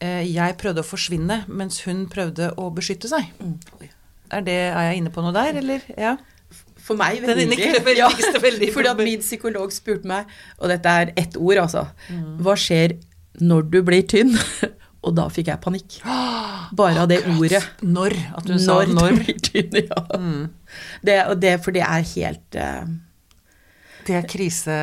eh, 0.00 0.22
jeg 0.28 0.58
prøvde 0.60 0.84
å 0.84 0.86
forsvinne, 0.86 1.42
mens 1.48 1.82
hun 1.88 2.06
prøvde 2.12 2.52
å 2.60 2.70
beskytte 2.74 3.10
seg. 3.10 3.28
Mm. 3.40 3.56
Er, 4.32 4.44
det, 4.46 4.58
er 4.72 4.88
jeg 4.88 5.02
inne 5.02 5.12
på 5.12 5.24
noe 5.24 5.34
der, 5.36 5.58
eller? 5.60 5.84
Ja. 5.96 6.16
For 6.82 6.98
meg 6.98 7.22
veldig. 7.22 7.58
Ja, 7.96 8.10
fordi 8.10 8.90
at 8.90 9.00
min 9.00 9.22
psykolog 9.22 9.72
spurte 9.74 10.08
meg, 10.08 10.30
og 10.58 10.72
dette 10.72 10.94
er 11.02 11.12
ett 11.20 11.36
ord, 11.38 11.60
altså 11.62 11.86
mm. 12.10 12.40
Hva 12.42 12.56
skjer 12.58 12.96
når 13.40 13.68
du 13.72 13.82
blir 13.86 14.06
tynn? 14.08 14.34
Og 15.02 15.14
da 15.16 15.24
fikk 15.34 15.48
jeg 15.50 15.58
panikk. 15.62 15.96
Bare 16.78 17.02
av 17.02 17.08
det 17.10 17.24
ordet. 17.34 17.62
Når? 17.82 18.14
At 18.38 18.46
du 18.46 18.54
sa 18.62 18.80
når? 18.82 18.92
Når 18.94 19.08
du 19.08 19.22
blir 19.24 19.40
tynn, 19.48 19.78
ja. 19.80 20.02
Mm. 20.14 20.44
Det, 21.02 21.16
det, 21.42 21.56
for 21.64 21.74
det 21.74 21.82
er 21.82 22.06
helt 22.12 22.58
uh, 22.58 22.92
Det 24.06 24.18
er 24.20 24.28
krise... 24.30 24.76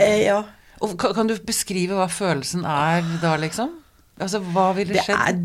Eh, 0.00 0.22
ja. 0.24 0.40
Og 0.82 0.96
kan, 0.98 1.12
kan, 1.14 1.28
du 1.28 1.36
beskrive 1.46 1.94
hva 1.94 2.08
følelsen 2.10 2.64
er 2.66 3.04
da, 3.22 3.36
liksom? 3.38 3.76
Altså, 4.22 4.40
hva 4.54 4.70
ville 4.76 5.04
skjedd? 5.04 5.44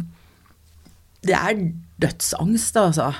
Det 1.27 1.35
er, 1.35 1.59
det 1.59 1.67
er 1.67 2.07
dødsangst, 2.07 2.79
altså. 2.79 3.11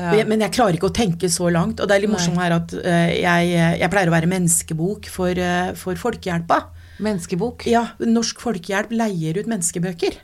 Ja. 0.00 0.24
Men 0.28 0.42
jeg 0.46 0.54
klarer 0.56 0.78
ikke 0.78 0.88
å 0.88 0.96
tenke 0.96 1.28
så 1.32 1.50
langt. 1.52 1.80
Og 1.80 1.88
det 1.88 1.96
er 1.96 2.04
litt 2.04 2.12
morsomt 2.12 2.40
her 2.40 2.56
at 2.56 2.72
uh, 2.72 3.10
jeg, 3.12 3.52
jeg, 3.52 3.90
pleier 3.92 4.10
å 4.10 4.16
være 4.16 4.30
menneskebok 4.30 5.10
for, 5.12 5.36
uh, 5.36 5.70
for 5.78 6.00
Folkehjelpa. 6.00 6.62
Menneskebok? 7.04 7.66
Ja. 7.68 7.90
Norsk 8.00 8.42
Folkehjelp 8.42 8.94
leier 8.96 9.40
ut 9.40 9.50
menneskebøker. 9.50 10.18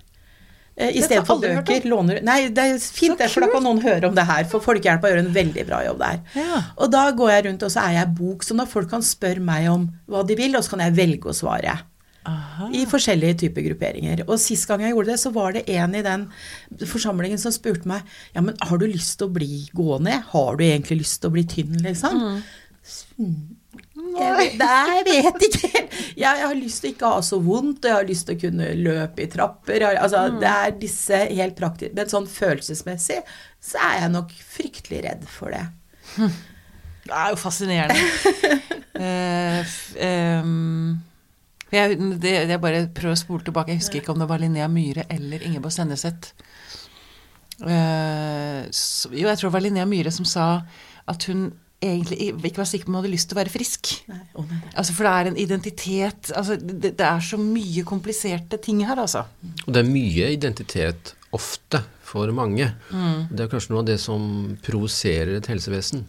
I 0.76 1.00
stedet 1.00 1.22
for 1.24 1.40
bøker 1.40 1.86
låner 1.88 2.18
Nei, 2.20 2.50
det 2.52 2.64
er 2.68 2.74
fint, 2.76 3.16
det, 3.16 3.30
for 3.32 3.40
da 3.40 3.48
kan 3.48 3.62
noen 3.64 3.78
høre 3.80 4.10
om 4.10 4.16
det 4.16 4.26
her. 4.28 4.44
For 4.50 4.60
Folkehjelpa 4.60 5.08
gjør 5.08 5.22
en 5.22 5.30
veldig 5.32 5.64
bra 5.70 5.78
jobb 5.86 6.02
der. 6.02 6.18
Ja. 6.36 6.58
Og 6.76 6.90
da 6.92 7.06
går 7.16 7.32
jeg 7.32 7.44
rundt, 7.46 7.64
og 7.64 7.72
så 7.72 7.86
er 7.86 7.94
jeg 7.96 8.12
bok, 8.18 8.44
så 8.44 8.56
når 8.58 8.68
folk 8.68 8.90
kan 8.92 9.04
spørre 9.04 9.40
meg 9.40 9.70
om 9.72 9.86
hva 10.12 10.20
de 10.28 10.36
vil, 10.36 10.52
og 10.58 10.66
så 10.66 10.74
kan 10.74 10.84
jeg 10.84 10.98
velge 10.98 11.32
å 11.32 11.36
svare. 11.36 11.78
Aha. 12.26 12.68
i 12.74 12.82
forskjellige 12.90 13.38
typer 13.44 13.66
grupperinger. 13.68 14.24
Og 14.26 14.40
sist 14.42 14.66
gang 14.68 14.82
jeg 14.84 14.94
gjorde 14.94 15.12
det, 15.12 15.18
så 15.22 15.32
var 15.34 15.56
det 15.56 15.66
en 15.76 15.94
i 15.94 16.04
den 16.04 16.26
forsamlingen 16.88 17.40
som 17.40 17.54
spurte 17.54 17.88
meg 17.88 18.06
ja, 18.34 18.42
men 18.44 18.56
har 18.66 18.80
du 18.80 18.86
lyst 18.88 19.18
til 19.20 19.28
å 19.28 19.36
bli 19.36 19.66
gående? 19.76 20.18
Har 20.32 20.58
du 20.58 20.64
egentlig 20.66 21.04
lyst 21.04 21.20
til 21.22 21.30
å 21.30 21.36
bli 21.36 21.46
tynn, 21.48 21.78
liksom? 21.84 22.40
Mm. 23.18 23.36
Jeg, 24.16 24.50
nei, 24.60 24.96
jeg 24.96 25.06
vet 25.08 25.46
ikke. 25.48 25.70
Jeg, 25.70 25.88
jeg, 26.20 26.42
har 26.42 26.58
lyst 26.58 26.82
til 26.82 26.92
ikke 26.94 27.08
å 27.08 27.16
ha 27.16 27.22
så 27.24 27.38
vondt, 27.42 27.84
og 27.84 27.90
jeg 27.90 27.96
har 27.96 28.08
lyst 28.08 28.28
til 28.28 28.36
å 28.36 28.42
kunne 28.46 28.68
løpe 28.80 29.24
i 29.24 29.30
trapper. 29.32 29.86
Altså, 29.92 30.26
mm. 30.26 30.38
Det 30.42 30.52
er 30.52 30.76
disse 30.80 31.22
helt 31.30 31.56
praktiske 31.58 31.96
Men 31.96 32.12
sånn 32.12 32.28
følelsesmessig 32.30 33.18
så 33.66 33.82
er 33.82 33.98
jeg 34.02 34.14
nok 34.14 34.36
fryktelig 34.56 35.02
redd 35.08 35.26
for 35.30 35.54
det. 35.54 35.66
Det 37.06 37.14
er 37.14 37.28
jo 37.30 37.36
fascinerende. 37.38 38.00
uh, 38.98 39.76
um 40.02 40.96
Jeg, 41.74 41.96
det, 42.22 42.32
jeg 42.46 42.60
bare 42.62 42.84
prøver 42.94 43.16
å 43.16 43.18
spole 43.18 43.42
tilbake. 43.46 43.72
Jeg 43.74 43.80
husker 43.82 43.98
ikke 44.00 44.12
om 44.14 44.20
det 44.22 44.28
var 44.30 44.38
Linnea 44.42 44.68
Myhre 44.70 45.06
eller 45.10 45.42
Ingeborg 45.48 45.74
Senneset. 45.74 46.30
Uh, 47.60 48.66
så- 48.70 49.10
jo, 49.10 49.26
jeg 49.26 49.38
tror 49.38 49.48
det 49.48 49.52
var 49.56 49.64
Linnea 49.64 49.86
Myhre 49.88 50.12
som 50.12 50.24
sa 50.28 50.62
at 51.08 51.24
hun 51.24 51.48
egentlig 51.82 52.30
ikke 52.44 52.56
var 52.62 52.68
sikker 52.68 52.84
på 52.86 52.90
om 52.90 52.94
hun 52.96 53.02
hadde 53.04 53.12
lyst 53.14 53.28
til 53.30 53.36
å 53.36 53.40
være 53.42 53.52
frisk. 53.52 53.90
Nei, 54.08 54.20
oh 54.34 54.44
nei. 54.48 54.60
Altså, 54.74 54.94
for 54.96 55.04
det 55.04 55.12
er 55.12 55.26
en 55.30 55.36
identitet 55.42 56.30
altså, 56.36 56.56
det, 56.56 56.94
det 56.96 57.04
er 57.06 57.20
så 57.20 57.38
mye 57.40 57.84
kompliserte 57.84 58.58
ting 58.62 58.80
her, 58.86 58.96
altså. 58.98 59.24
Og 59.66 59.72
det 59.74 59.82
er 59.82 59.90
mye 59.90 60.30
identitet 60.34 61.14
ofte 61.36 61.82
for 62.06 62.30
mange. 62.32 62.70
Det 63.30 63.44
er 63.44 63.50
kanskje 63.52 63.72
noe 63.74 63.82
av 63.82 63.88
det 63.90 63.98
som 64.00 64.56
provoserer 64.64 65.36
et 65.36 65.48
helsevesen. 65.50 66.04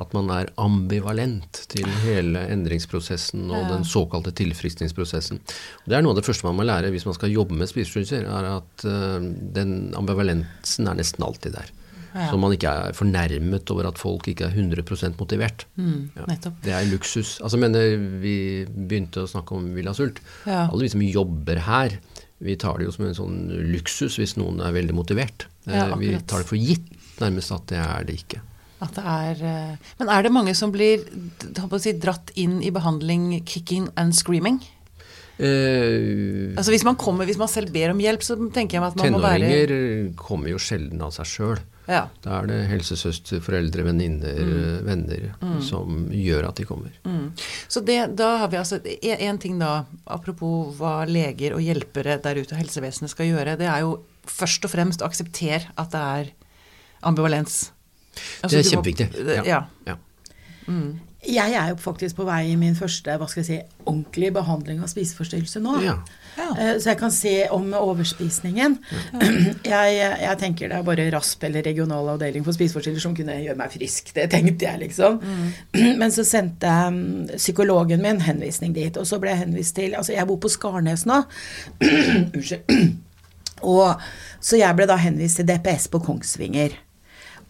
At 0.00 0.10
man 0.16 0.26
er 0.34 0.48
ambivalent 0.58 1.60
til 1.70 1.86
hele 2.02 2.40
endringsprosessen 2.50 3.44
og 3.46 3.68
den 3.70 3.84
såkalte 3.86 4.32
tilfriskningsprosessen. 4.34 5.38
Det 5.86 5.94
er 5.94 6.02
noe 6.02 6.16
av 6.16 6.18
det 6.18 6.26
første 6.26 6.48
man 6.48 6.58
må 6.58 6.66
lære 6.66 6.90
hvis 6.90 7.06
man 7.06 7.14
skal 7.14 7.30
jobbe 7.30 7.54
med 7.54 7.70
spiseforstyrrelser, 7.70 8.26
er 8.26 8.48
at 8.56 8.84
eh, 8.90 9.28
den 9.54 9.92
ambivalensen 9.94 10.90
er 10.90 10.98
nesten 10.98 11.22
alltid 11.26 11.54
der. 11.60 11.70
Ja. 12.14 12.28
Så 12.30 12.38
man 12.38 12.52
ikke 12.54 12.70
er 12.70 12.94
fornærmet 12.94 13.70
over 13.74 13.88
at 13.90 13.98
folk 13.98 14.28
ikke 14.30 14.46
er 14.46 14.54
100% 14.54 15.16
motivert. 15.18 15.64
Ja. 15.78 16.26
nettopp. 16.30 16.58
Det 16.62 16.74
er 16.74 16.86
luksus. 16.90 17.36
Altså, 17.42 17.58
mener, 17.58 17.96
vi 18.22 18.36
begynte 18.66 19.24
å 19.24 19.30
snakke 19.30 19.56
om 19.58 19.72
Villa 19.74 19.94
Sult. 19.94 20.20
Ja. 20.46 20.68
Alle 20.68 20.86
vi 20.86 20.92
som 20.94 21.02
jobber 21.02 21.58
her, 21.66 21.96
vi 22.44 22.54
tar 22.60 22.78
det 22.78 22.86
jo 22.86 22.94
som 22.94 23.06
en 23.08 23.18
sånn 23.18 23.38
luksus 23.72 24.18
hvis 24.20 24.36
noen 24.38 24.62
er 24.62 24.74
veldig 24.74 24.94
motivert. 24.94 25.46
Ja, 25.66 25.86
Eh, 25.88 25.96
vi 25.96 26.10
tar 26.28 26.42
det 26.42 26.50
for 26.50 26.60
gitt 26.60 26.90
nærmest 27.22 27.54
at 27.54 27.66
det 27.70 27.78
er 27.80 28.04
det 28.06 28.18
ikke. 28.20 28.42
At 28.84 28.96
det 28.98 29.04
er 29.08 29.42
eh, 29.48 29.90
Men 30.00 30.12
er 30.12 30.26
det 30.26 30.32
mange 30.34 30.54
som 30.58 30.72
blir 30.74 31.04
si, 31.80 31.96
dratt 32.00 32.32
inn 32.40 32.60
i 32.62 32.72
behandling 32.74 33.42
kicking 33.48 33.88
and 34.00 34.16
screaming? 34.16 34.60
Eh, 35.38 36.54
Altså 36.54 36.70
Hvis 36.70 36.86
man 36.86 36.98
kommer, 37.00 37.26
hvis 37.26 37.40
man 37.40 37.50
selv 37.50 37.72
ber 37.74 37.94
om 37.94 38.02
hjelp, 38.02 38.22
så 38.22 38.36
tenker 38.54 38.78
jeg 38.78 38.86
at 38.86 38.98
man 38.98 39.16
må 39.16 39.22
være 39.22 39.40
tenåringer 39.42 40.12
kommer 40.18 40.52
jo 40.52 40.60
sjelden 40.62 41.02
av 41.02 41.14
seg 41.16 41.30
sjøl. 41.30 41.62
ja. 41.90 42.04
Da 42.24 42.38
er 42.38 42.48
det 42.48 42.60
helsesøster, 42.70 43.42
foreldre, 43.44 43.84
venninner, 43.88 44.38
mm. 44.40 44.86
venner 44.86 45.26
som 45.64 46.06
gjør 46.14 46.48
at 46.48 46.60
de 46.60 46.68
kommer. 46.68 46.94
Mm. 47.04 47.26
Så 47.68 47.82
det, 47.84 47.98
da 48.16 48.30
har 48.44 48.52
vi 48.52 48.60
altså 48.60 48.78
en 48.84 49.42
ting 49.42 49.58
da, 49.60 49.84
apropos 50.06 50.72
hva 50.78 51.02
leger 51.08 51.58
og 51.58 51.64
hjelpere 51.64 52.20
der 52.24 52.40
ute, 52.40 52.54
og 52.54 52.62
helsevesenet 52.62 53.12
skal 53.12 53.32
gjøre, 53.32 53.58
det 53.60 53.68
er 53.68 53.84
jo 53.84 53.98
først 54.24 54.64
og 54.64 54.72
fremst 54.72 55.04
å 55.04 55.10
akseptere 55.10 55.74
at 55.76 55.92
det 55.92 56.04
er 56.16 56.32
ambivalens. 57.04 57.73
Altså, 58.42 58.56
det 58.56 58.66
er 58.66 58.70
kjempeviktig. 58.70 59.08
må- 59.10 59.18
kjempeviktig. 59.18 59.48
Ja. 59.86 59.96
Mm. 60.66 61.00
Jeg 61.24 61.52
er 61.56 61.68
jo 61.70 61.76
faktisk 61.80 62.16
på 62.18 62.24
vei 62.28 62.50
i 62.52 62.56
min 62.60 62.74
første 62.76 63.14
hva 63.16 63.26
skal 63.28 63.40
jeg 63.42 63.46
si, 63.46 63.56
ordentlige 63.88 64.32
behandling 64.36 64.80
av 64.84 64.90
spiseforstyrrelse 64.92 65.60
nå. 65.64 65.78
Ja. 65.82 65.94
Ja. 66.36 66.48
Eh, 66.58 66.74
Så 66.80 66.90
jeg 66.90 66.98
kan 66.98 67.10
se 67.14 67.46
om 67.50 67.70
overspisningen. 67.72 68.74
Jeg, 69.64 69.94
jeg 70.20 70.38
tenker 70.38 70.68
det 70.68 70.76
er 70.76 70.82
bare 70.82 71.06
RASP 71.14 71.44
eller 71.48 71.62
regional 71.64 72.08
avdeling 72.12 72.44
for 72.44 72.52
spiseforstyrrelser 72.52 73.00
som 73.06 73.14
kunne 73.16 73.38
gjøre 73.40 73.56
meg 73.56 73.72
frisk. 73.72 74.10
Det 74.16 74.26
tenkte 74.34 74.66
jeg, 74.66 74.80
liksom. 74.82 75.20
Men 75.72 76.10
så 76.12 76.24
sendte 76.28 76.66
mm, 76.90 77.30
psykologen 77.38 78.02
min 78.04 78.20
henvisning 78.20 78.74
dit, 78.76 78.96
og 79.00 79.06
så 79.08 79.18
ble 79.22 79.30
jeg 79.32 79.44
henvist 79.46 79.76
til 79.76 79.94
Altså, 79.94 80.12
jeg 80.12 80.26
bor 80.28 80.36
på 80.44 80.52
Skarnes 80.52 81.06
nå. 81.08 81.22
Unnskyld. 82.34 82.94
Og, 83.64 83.96
så 84.44 84.58
jeg 84.60 84.76
ble 84.76 84.86
da 84.90 84.96
henvist 85.00 85.40
til 85.40 85.46
DPS 85.48 85.88
på 85.88 86.02
Kongsvinger. 86.04 86.74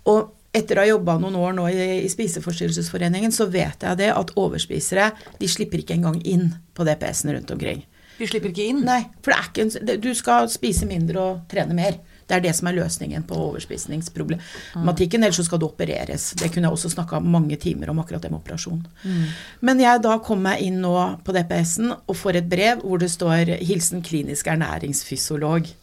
Og 0.07 0.29
etter 0.55 0.79
å 0.79 0.85
ha 0.85 0.91
jobba 0.93 1.17
noen 1.19 1.39
år 1.41 1.57
nå 1.57 1.67
i, 1.73 1.89
i 2.05 2.11
Spiseforstyrrelsesforeningen, 2.13 3.35
så 3.35 3.49
vet 3.51 3.83
jeg 3.83 4.01
det 4.01 4.13
at 4.15 4.33
overspisere 4.39 5.11
de 5.41 5.51
slipper 5.51 5.83
ikke 5.83 5.99
engang 5.99 6.21
inn 6.23 6.53
på 6.75 6.87
DPS-en 6.87 7.35
rundt 7.35 7.53
omkring. 7.55 7.83
De 8.19 8.27
slipper 8.31 8.53
ikke 8.53 8.69
inn. 8.71 8.85
Nei, 8.87 9.01
for 9.25 9.35
en, 9.35 9.73
du 9.99 10.11
skal 10.15 10.47
spise 10.53 10.87
mindre 10.87 11.23
og 11.23 11.47
trene 11.51 11.75
mer. 11.77 11.99
Det 12.25 12.39
er 12.39 12.45
det 12.47 12.55
som 12.57 12.69
er 12.71 12.77
løsningen 12.79 13.27
på 13.29 13.37
overspisningsproblematikken. 13.51 15.25
Ellers 15.27 15.41
så 15.43 15.45
skal 15.45 15.61
du 15.61 15.67
opereres. 15.67 16.31
Det 16.39 16.49
kunne 16.53 16.71
jeg 16.71 16.79
også 16.79 16.93
snakka 16.95 17.21
mange 17.21 17.59
timer 17.61 17.91
om, 17.93 18.01
akkurat 18.01 18.23
det 18.25 18.31
med 18.33 18.41
operasjon. 18.41 18.81
Men 19.61 19.83
jeg 19.83 20.05
da 20.07 20.15
kom 20.25 20.41
meg 20.47 20.63
inn 20.65 20.81
nå 20.85 20.95
på 21.27 21.35
DPS-en 21.37 21.93
og 21.99 22.17
får 22.17 22.41
et 22.41 22.49
brev 22.49 22.85
hvor 22.85 23.03
det 23.03 23.11
står 23.13 23.59
'Hilsen 23.59 24.05
klinisk 24.07 24.47
ernæringsfysiolog'. 24.47 25.75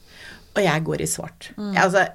Og 0.51 0.63
jeg 0.63 0.84
går 0.84 1.01
i 1.01 1.07
svart. 1.07 1.51
Jeg, 1.57 1.84
altså, 1.84 2.07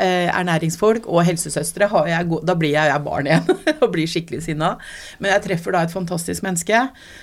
ernæringsfolk 0.00 1.06
og 1.10 1.22
helsesøstre, 1.26 1.88
har 1.92 2.08
jeg, 2.08 2.28
da 2.46 2.54
blir 2.58 2.72
jeg, 2.72 2.90
jeg 2.90 3.04
barn 3.04 3.28
igjen 3.28 3.50
og 3.82 3.92
blir 3.92 4.08
skikkelig 4.10 4.42
sinna. 4.46 4.72
Men 5.20 5.34
jeg 5.34 5.44
treffer 5.46 5.76
da 5.76 5.84
et 5.86 5.94
fantastisk 5.94 6.44
menneske 6.46 6.80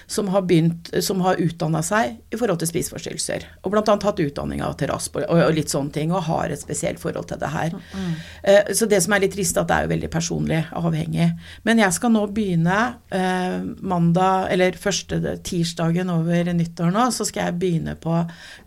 som 0.09 0.29
har 0.33 0.45
begynt, 0.47 0.91
som 1.03 1.21
har 1.25 1.41
utdanna 1.41 1.81
seg 1.85 2.17
i 2.33 2.39
forhold 2.39 2.61
til 2.61 2.71
spiseforstyrrelser. 2.71 3.47
Og 3.63 3.75
annet 3.77 4.07
hatt 4.07 4.21
utdanninga 4.23 4.69
til 4.79 4.91
RASP 4.91 5.19
og, 5.23 5.33
og 5.33 5.53
litt 5.57 5.73
sånne 5.73 5.93
ting, 5.95 6.13
og 6.13 6.25
har 6.29 6.53
et 6.53 6.61
spesielt 6.61 7.01
forhold 7.01 7.29
til 7.31 7.41
det 7.41 7.51
her. 7.53 7.75
Eh, 8.43 8.73
Så 8.77 8.87
det 8.89 9.01
som 9.03 9.15
er 9.15 9.23
litt 9.25 9.35
trist, 9.35 9.57
er 9.57 9.65
at 9.65 9.71
det 9.71 9.77
er 9.77 9.87
jo 9.87 9.93
veldig 9.95 10.11
personlig 10.13 10.63
avhengig. 10.77 11.29
Men 11.67 11.83
jeg 11.83 11.97
skal 11.97 12.13
nå 12.13 12.25
begynne 12.35 12.79
eh, 13.13 13.59
mandag, 13.81 14.51
eller 14.53 14.79
første 14.79 15.37
tirsdagen 15.47 16.11
over 16.13 16.53
nyttår 16.53 16.91
nå, 16.93 17.09
så 17.15 17.27
skal 17.27 17.49
jeg 17.49 17.59
begynne 17.61 17.97
på 17.99 18.19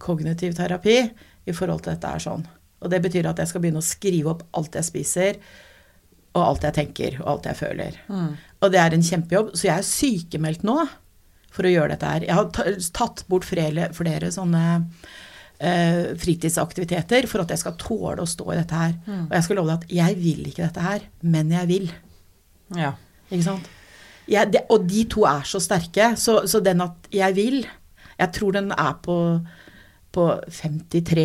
kognitiv 0.02 0.56
terapi 0.58 1.02
i 1.48 1.54
forhold 1.56 1.84
til 1.84 1.94
dette 1.94 2.10
er 2.10 2.22
sånn. 2.22 2.46
Og 2.80 2.92
det 2.92 3.02
betyr 3.04 3.28
at 3.30 3.40
jeg 3.42 3.50
skal 3.50 3.62
begynne 3.64 3.82
å 3.82 3.86
skrive 3.86 4.32
opp 4.32 4.44
alt 4.56 4.78
jeg 4.78 4.88
spiser, 4.88 5.40
og 6.30 6.42
alt 6.44 6.66
jeg 6.68 6.76
tenker, 6.76 7.18
og 7.22 7.32
alt 7.34 7.48
jeg 7.50 7.58
føler. 7.58 7.96
Og 8.62 8.72
det 8.72 8.80
er 8.80 8.94
en 8.94 9.04
kjempejobb. 9.04 9.50
Så 9.58 9.66
jeg 9.66 9.74
er 9.76 9.86
sykemeldt 9.86 10.62
nå 10.66 10.76
for 11.50 11.66
å 11.66 11.72
gjøre 11.72 11.96
dette 11.96 12.12
her. 12.12 12.26
Jeg 12.28 12.38
har 12.38 12.78
tatt 12.96 13.24
bort 13.30 13.48
flere, 13.48 13.88
flere 13.96 14.30
sånne 14.32 14.62
eh, 15.58 16.12
fritidsaktiviteter 16.20 17.26
for 17.30 17.42
at 17.42 17.52
jeg 17.52 17.62
skal 17.64 17.76
tåle 17.80 18.22
å 18.22 18.30
stå 18.30 18.46
i 18.52 18.60
dette 18.60 18.78
her. 18.84 18.94
Og 19.26 19.34
jeg 19.36 19.46
skal 19.48 19.60
love 19.60 19.74
deg 19.74 19.82
at 19.82 19.96
jeg 19.98 20.18
vil 20.22 20.46
ikke 20.46 20.64
dette 20.68 20.86
her, 20.86 21.06
men 21.34 21.52
jeg 21.56 21.70
vil. 21.72 21.90
Ja. 22.78 22.94
Ikke 23.30 23.46
sant? 23.48 23.70
Jeg, 24.30 24.52
det, 24.54 24.62
og 24.70 24.86
de 24.86 25.04
to 25.10 25.24
er 25.26 25.42
så 25.48 25.58
sterke, 25.62 26.12
så, 26.20 26.44
så 26.46 26.60
den 26.62 26.84
at 26.84 27.10
jeg 27.10 27.34
vil 27.34 27.64
Jeg 28.20 28.32
tror 28.36 28.52
den 28.52 28.68
er 28.70 28.98
på, 29.00 29.14
på 30.12 30.24
53 30.44 31.24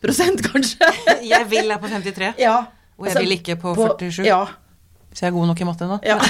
kanskje. 0.50 0.90
Jeg 1.28 1.46
vil 1.50 1.70
er 1.70 1.78
på 1.82 1.88
53, 1.92 2.34
ja. 2.40 2.56
og 2.98 3.06
jeg 3.08 3.16
vil 3.22 3.36
ikke 3.38 3.56
på 3.60 3.74
47. 3.76 4.24
Ja. 4.26 4.44
Så 5.12 5.26
jeg 5.26 5.32
er 5.32 5.34
god 5.36 5.46
nok 5.50 5.60
i 5.60 5.64
matte 5.66 5.86
nå. 5.90 5.98
ja. 6.06 6.18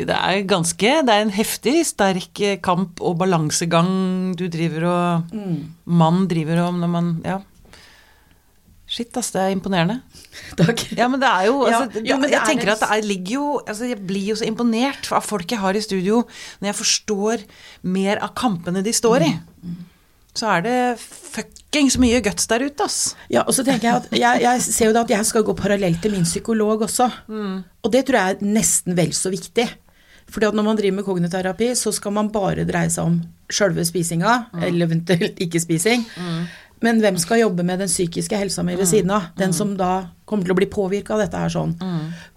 Det 0.00 0.14
er 0.14 0.44
ganske 0.48 0.90
Det 1.04 1.12
er 1.12 1.24
en 1.24 1.32
heftig 1.34 1.80
sterk 1.84 2.40
eh, 2.46 2.58
kamp 2.62 3.00
og 3.04 3.18
balansegang 3.20 3.90
du 4.38 4.46
driver 4.48 4.86
og 4.88 5.32
Mann 5.84 6.26
driver 6.30 6.62
om 6.68 6.78
når 6.80 6.92
man 6.92 7.08
Ja. 7.26 7.40
Shit, 8.90 9.14
ass, 9.18 9.28
det 9.30 9.38
er 9.38 9.52
imponerende. 9.54 10.00
Takk. 10.58 10.80
Ja, 10.98 11.06
men 11.06 11.20
det 11.22 11.28
er 11.28 11.44
jo 11.46 11.60
Ja, 11.68 11.82
altså, 11.84 12.00
men 12.02 12.22
det 12.24 12.30
Jeg 12.32 12.40
er 12.40 12.46
tenker 12.48 12.66
en- 12.66 12.72
at 12.74 12.80
det 12.82 12.88
er, 12.90 13.06
ligger 13.06 13.32
jo 13.36 13.44
altså, 13.66 13.84
Jeg 13.90 14.00
blir 14.06 14.30
jo 14.32 14.34
så 14.40 14.46
imponert 14.48 15.10
av 15.12 15.22
folk 15.26 15.50
jeg 15.50 15.60
har 15.62 15.74
i 15.78 15.82
studio, 15.84 16.24
når 16.60 16.66
jeg 16.72 16.78
forstår 16.80 17.44
mer 17.86 18.18
av 18.22 18.32
kampene 18.34 18.82
de 18.82 18.92
står 18.92 19.26
i. 19.28 19.30
Så 20.34 20.46
er 20.46 20.62
det 20.62 20.76
fuckings 21.02 21.96
mye 21.98 22.20
guts 22.22 22.46
der 22.50 22.62
ute, 22.62 22.84
ass. 22.86 23.14
Ja, 23.32 23.42
og 23.42 23.54
så 23.56 23.64
tenker 23.66 23.88
jeg 23.88 23.96
at 23.96 24.08
jeg, 24.14 24.42
jeg 24.44 24.62
ser 24.62 24.86
jo 24.90 24.94
da 24.94 25.02
at 25.06 25.10
jeg 25.10 25.26
skal 25.26 25.42
gå 25.46 25.54
parallelt 25.58 26.00
til 26.02 26.12
min 26.14 26.24
psykolog 26.28 26.82
også. 26.86 27.08
Og 27.82 27.92
det 27.92 28.04
tror 28.06 28.20
jeg 28.20 28.36
er 28.38 28.44
nesten 28.46 28.94
vel 28.98 29.10
så 29.16 29.32
viktig. 29.34 29.66
Fordi 30.30 30.46
at 30.46 30.54
når 30.54 30.62
man 30.62 30.76
driver 30.78 30.94
med 31.00 31.04
kogniterapi, 31.08 31.72
så 31.74 31.90
skal 31.92 32.12
man 32.14 32.28
bare 32.30 32.62
dreie 32.68 32.90
seg 32.94 33.04
om 33.10 33.16
sjølve 33.50 33.82
spisinga, 33.84 34.36
eller 34.62 34.86
eventuelt 34.86 35.40
ikke-spising. 35.42 36.04
Men 36.80 37.00
hvem 37.02 37.18
skal 37.20 37.42
jobbe 37.42 37.64
med 37.66 37.82
den 37.82 37.90
psykiske 37.90 38.38
helsa 38.38 38.62
mi 38.64 38.72
ved 38.78 38.86
siden 38.88 39.10
av? 39.12 39.26
Den 39.36 39.52
som 39.52 39.74
da 39.76 40.06
kommer 40.24 40.46
til 40.46 40.54
å 40.54 40.56
bli 40.60 40.68
påvirka 40.70 41.12
av 41.16 41.24
dette 41.24 41.36
her 41.42 41.50
sånn. 41.52 41.74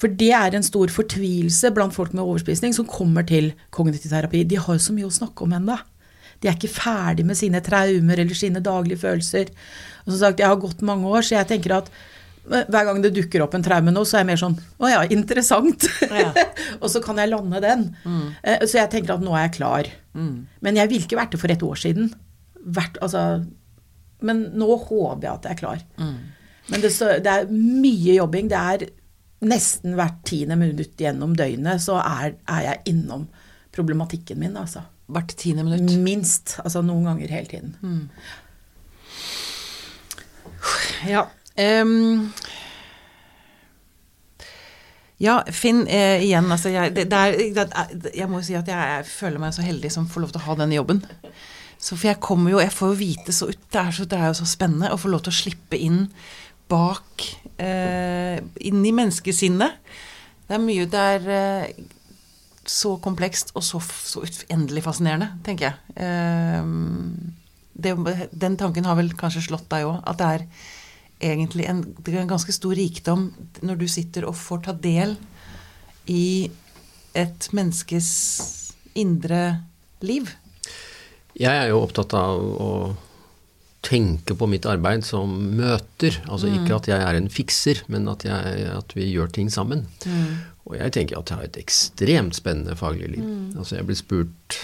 For 0.02 0.10
det 0.10 0.32
er 0.36 0.58
en 0.58 0.66
stor 0.66 0.90
fortvilelse 0.92 1.70
blant 1.78 1.94
folk 1.96 2.12
med 2.18 2.26
overspisning 2.26 2.74
som 2.76 2.90
kommer 2.90 3.24
til 3.30 3.54
kognitiv 3.72 4.10
terapi. 4.12 4.42
De 4.44 4.58
har 4.60 4.74
jo 4.74 4.84
så 4.84 4.92
mye 4.98 5.06
å 5.08 5.14
snakke 5.14 5.46
om 5.46 5.54
ennå. 5.54 5.78
De 6.44 6.50
er 6.52 6.58
ikke 6.58 6.70
ferdig 6.76 7.24
med 7.26 7.40
sine 7.40 7.62
traumer 7.64 8.20
eller 8.20 8.36
sine 8.36 8.60
daglige 8.64 9.00
følelser. 9.00 9.50
Og 10.04 10.12
som 10.12 10.20
sagt, 10.26 10.42
jeg 10.44 10.52
har 10.52 10.60
gått 10.60 10.82
mange 10.84 11.08
år, 11.08 11.24
så 11.24 11.38
jeg 11.38 11.48
tenker 11.54 11.78
at 11.78 11.88
eh, 12.52 12.66
hver 12.68 12.90
gang 12.90 13.00
det 13.06 13.14
dukker 13.16 13.46
opp 13.46 13.56
en 13.56 13.64
traume 13.64 13.94
nå, 13.96 14.04
så 14.04 14.18
er 14.20 14.26
jeg 14.26 14.30
mer 14.34 14.42
sånn 14.42 14.58
Å 14.84 14.90
ja, 14.92 15.02
interessant. 15.16 15.88
Ja. 16.12 16.34
og 16.84 16.90
så 16.92 17.00
kan 17.06 17.22
jeg 17.24 17.32
lande 17.32 17.62
den. 17.64 17.86
Mm. 18.04 18.26
Så 18.68 18.78
jeg 18.82 18.92
tenker 18.92 19.16
at 19.16 19.24
nå 19.24 19.32
er 19.40 19.46
jeg 19.48 19.56
klar. 19.62 19.88
Men 20.14 20.76
jeg 20.82 20.92
ville 20.92 21.08
ikke 21.08 21.18
vært 21.22 21.32
det 21.38 21.40
for 21.42 21.54
et 21.56 21.64
år 21.66 21.80
siden. 21.80 22.12
Vært, 22.64 23.00
altså, 23.04 23.24
men 24.24 24.44
nå 24.60 24.68
håper 24.84 25.24
jeg 25.26 25.32
at 25.34 25.48
jeg 25.48 25.56
er 25.56 25.62
klar. 25.64 25.82
Men 26.72 26.84
det, 26.84 26.92
så- 26.96 27.18
det 27.24 27.32
er 27.32 27.48
mye 27.52 28.14
jobbing. 28.20 28.52
Det 28.52 28.60
er 28.60 28.86
nesten 29.44 29.96
hvert 29.98 30.22
tiende 30.28 30.56
minutt 30.56 30.94
gjennom 31.00 31.34
døgnet 31.36 31.82
så 31.84 31.98
er, 32.00 32.36
er 32.48 32.62
jeg 32.70 32.94
innom 32.94 33.26
problematikken 33.76 34.40
min, 34.40 34.54
altså. 34.60 34.84
Hvert 35.12 35.36
tiende 35.38 35.66
minutt. 35.68 35.98
Minst. 36.00 36.58
Altså 36.64 36.82
noen 36.86 37.06
ganger 37.10 37.34
hele 37.34 37.50
tiden. 37.52 38.10
Ja. 41.10 41.28
Um, 41.60 42.32
Ja, 45.24 45.38
Finn, 45.56 45.86
eh, 45.88 46.24
igjen, 46.26 46.50
altså 46.52 46.72
jeg, 46.74 46.92
det, 46.98 47.06
det 47.12 47.20
er, 47.20 47.92
det 47.94 48.12
jeg 48.18 48.28
må 48.28 48.42
jo 48.42 48.48
si 48.48 48.56
at 48.60 48.68
jeg, 48.68 48.88
jeg 48.98 49.08
føler 49.08 49.40
meg 49.40 49.54
så 49.56 49.64
heldig 49.64 49.92
som 49.94 50.08
får 50.10 50.24
lov 50.24 50.34
til 50.34 50.42
å 50.42 50.48
ha 50.50 50.56
denne 50.60 50.76
jobben. 50.76 51.00
Så 51.78 51.96
for 51.96 52.10
jeg 52.10 52.20
kommer 52.24 52.52
jo, 52.52 52.60
jeg 52.60 52.74
får 52.74 52.92
jo 52.92 53.00
vite 53.00 53.36
så 53.36 53.48
ut, 53.52 53.62
det 53.72 53.80
er, 53.80 53.94
så, 53.96 54.08
det 54.10 54.20
er 54.20 54.32
jo 54.32 54.40
så 54.42 54.48
spennende 54.50 54.92
å 54.92 55.00
få 55.00 55.12
lov 55.14 55.24
til 55.24 55.32
å 55.32 55.38
slippe 55.38 55.80
inn 55.80 56.06
bak 56.72 57.28
eh, 57.62 58.40
Inn 58.68 58.84
i 58.88 58.94
menneskesinnet. 58.96 59.80
Det 60.48 60.58
er 60.58 60.64
mye 60.64 60.88
Det 60.92 61.04
er 61.16 61.32
eh, 61.38 61.84
så 62.70 62.96
komplekst 63.04 63.52
og 63.58 63.66
så, 63.66 63.82
så 63.82 64.24
uendelig 64.24 64.86
fascinerende, 64.86 65.34
tenker 65.46 65.72
jeg. 65.72 65.96
Eh, 66.06 66.64
det, 67.74 67.96
den 68.32 68.58
tanken 68.60 68.88
har 68.88 68.98
vel 69.00 69.12
kanskje 69.18 69.48
slått 69.50 69.70
deg 69.74 69.88
òg, 69.90 70.00
at 70.08 70.20
det 70.22 70.30
er 70.30 70.48
egentlig 71.34 71.68
en, 71.70 71.82
det 72.00 72.14
er 72.14 72.24
en 72.24 72.34
ganske 72.34 72.54
stor 72.56 72.76
rikdom 72.78 73.30
når 73.64 73.80
du 73.80 73.88
sitter 73.92 74.28
og 74.28 74.38
får 74.38 74.66
ta 74.68 74.76
del 74.76 75.16
i 76.12 76.52
et 77.18 77.50
menneskes 77.54 78.10
indre 79.00 79.44
liv. 80.04 80.30
Jeg 81.34 81.54
er 81.54 81.72
jo 81.72 81.82
opptatt 81.82 82.14
av 82.18 82.42
å 82.42 82.72
tenke 83.84 84.36
på 84.38 84.48
mitt 84.48 84.66
arbeid 84.70 85.04
som 85.06 85.32
møter. 85.58 86.22
Altså 86.30 86.50
mm. 86.50 86.56
ikke 86.60 86.78
at 86.78 86.90
jeg 86.90 87.04
er 87.04 87.20
en 87.20 87.30
fikser, 87.32 87.84
men 87.92 88.08
at, 88.12 88.24
jeg, 88.28 88.68
at 88.72 88.96
vi 88.96 89.10
gjør 89.12 89.34
ting 89.34 89.52
sammen. 89.54 89.86
Mm. 90.08 90.53
Og 90.70 90.78
jeg 90.80 90.94
tenker 90.96 91.20
at 91.20 91.30
jeg 91.30 91.40
har 91.40 91.50
et 91.50 91.60
ekstremt 91.60 92.38
spennende 92.38 92.78
faglig 92.80 93.12
liv. 93.18 93.24
Mm. 93.26 93.60
Altså 93.60 93.78
jeg 93.80 93.88
blir 93.90 94.00
spurt 94.00 94.60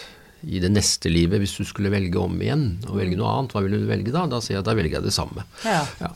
i 0.47 0.61
det 0.63 0.69
neste 0.71 1.11
livet, 1.11 1.41
hvis 1.41 1.57
du 1.59 1.65
skulle 1.67 1.91
velge 1.91 2.19
om 2.21 2.37
igjen 2.39 2.69
og 2.87 2.99
velge 3.01 3.17
noe 3.19 3.31
annet, 3.33 3.55
hva 3.55 3.63
ville 3.65 3.81
du 3.81 3.89
velge 3.89 4.13
da? 4.15 4.23
Da 4.31 4.39
sier 4.43 4.57
jeg 4.57 4.63
at 4.63 4.69
da 4.69 4.75
velger 4.77 4.99
jeg 4.99 5.07
det 5.09 5.15
samme. 5.15 5.43
Ja. 5.65 5.81
Ja. 5.99 6.13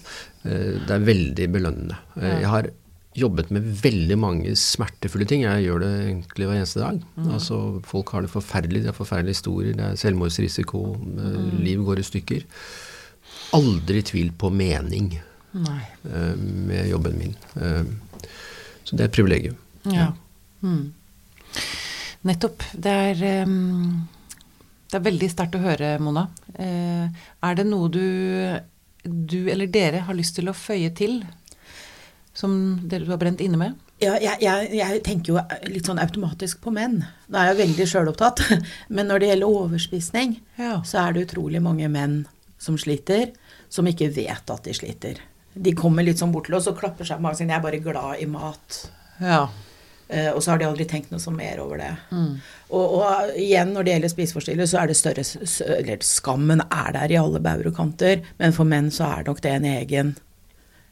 Eh, 0.47 0.79
det 0.79 0.95
er 0.95 1.09
veldig 1.09 1.49
belønnende. 1.51 1.97
Eh. 2.21 2.37
Jeg 2.45 2.51
har 2.53 2.69
jobbet 3.19 3.51
med 3.53 3.67
veldig 3.83 4.17
mange 4.17 4.53
smertefulle 4.57 5.27
ting. 5.29 5.43
Jeg 5.43 5.65
gjør 5.67 5.83
det 5.83 5.91
egentlig 6.05 6.47
hver 6.47 6.61
eneste 6.61 6.81
dag. 6.81 7.03
Mm. 7.17 7.27
Altså, 7.35 7.59
folk 7.85 8.15
har 8.15 8.23
det 8.23 8.31
forferdelig, 8.31 8.85
det 8.85 8.93
er 8.93 8.97
forferdelige 8.97 9.37
historier, 9.37 9.75
det 9.77 9.89
er 9.89 9.99
selvmordsrisiko, 10.01 10.85
eh, 10.95 11.35
mm. 11.43 11.51
liv 11.67 11.83
går 11.89 11.99
i 11.99 12.07
stykker. 12.07 12.47
Aldri 13.59 14.05
tvil 14.07 14.31
på 14.39 14.49
mening 14.49 15.11
Nei. 15.53 15.83
med 16.01 16.87
jobben 16.89 17.19
min. 17.19 17.35
Så 17.53 18.95
det 18.95 19.03
er 19.03 19.11
et 19.11 19.13
privilegium. 19.13 19.59
Ja. 19.91 20.11
Mm. 20.63 20.93
Nettopp. 22.23 22.63
Det 22.71 22.91
er, 23.09 23.23
um, 23.43 24.07
det 24.89 24.99
er 24.99 25.07
veldig 25.09 25.29
sterkt 25.31 25.57
å 25.59 25.63
høre, 25.63 25.95
Mona. 26.03 26.27
Uh, 26.55 27.07
er 27.43 27.59
det 27.59 27.67
noe 27.67 27.91
du, 27.91 28.03
du 29.03 29.39
eller 29.51 29.67
dere 29.67 30.05
har 30.07 30.17
lyst 30.17 30.37
til 30.39 30.49
å 30.49 30.57
føye 30.57 30.93
til, 30.95 31.21
som 32.33 32.53
dere 32.89 33.11
har 33.11 33.21
brent 33.21 33.43
inne 33.43 33.59
med? 33.59 33.79
Ja, 34.03 34.15
jeg, 34.19 34.39
jeg, 34.43 34.69
jeg, 34.75 35.01
tenker 35.05 35.33
jo 35.33 35.41
litt 35.71 35.87
sånn 35.87 36.01
automatisk 36.01 36.63
på 36.63 36.73
menn. 36.75 37.01
Nå 37.31 37.39
er 37.39 37.51
jeg 37.51 37.59
veldig 37.61 37.85
sjølopptatt. 37.87 38.41
Men 38.95 39.07
når 39.11 39.21
det 39.21 39.29
gjelder 39.31 39.59
overspisning, 39.61 40.37
ja. 40.59 40.79
så 40.87 41.05
er 41.05 41.13
det 41.15 41.27
utrolig 41.27 41.61
mange 41.63 41.87
menn 41.91 42.23
som 42.59 42.79
sliter, 42.79 43.31
som 43.71 43.87
ikke 43.89 44.11
vet 44.15 44.49
at 44.49 44.65
de 44.65 44.75
sliter. 44.75 45.21
De 45.53 45.75
kommer 45.77 46.05
litt 46.05 46.19
sånn 46.19 46.33
bort 46.33 46.47
til 46.49 46.57
oss 46.57 46.67
og 46.71 46.79
klapper 46.79 47.07
seg 47.07 47.21
i 47.21 47.23
magen 47.23 47.37
sier 47.37 47.47
'jeg 47.47 47.59
er 47.59 47.67
bare 47.67 47.79
glad 47.83 48.21
i 48.23 48.25
mat'. 48.25 48.79
Ja. 49.21 49.47
Uh, 50.11 50.31
og 50.33 50.41
så 50.43 50.53
har 50.53 50.61
de 50.61 50.67
aldri 50.67 50.85
tenkt 50.89 51.13
noe 51.13 51.21
så 51.21 51.31
mer 51.33 51.61
over 51.63 51.79
det. 51.81 51.93
Mm. 52.11 52.33
Og, 52.73 52.97
og, 52.99 53.31
igjen, 53.39 53.71
når 53.75 53.85
det 53.85 53.95
gjelder 53.95 54.13
spiseforstyrrelser, 54.13 54.73
så 54.73 54.81
er 54.81 54.91
det 54.91 54.97
større 54.99 55.77
Eller 55.77 56.05
skammen 56.05 56.63
er 56.65 56.91
der 56.97 57.13
i 57.13 57.21
alle 57.21 57.41
bauger 57.43 57.71
og 57.71 57.79
kanter, 57.79 58.21
men 58.41 58.55
for 58.55 58.69
menn 58.69 58.91
så 58.93 59.09
er 59.19 59.27
nok 59.29 59.41
det 59.45 59.55
en 59.55 59.71
egen, 59.71 60.13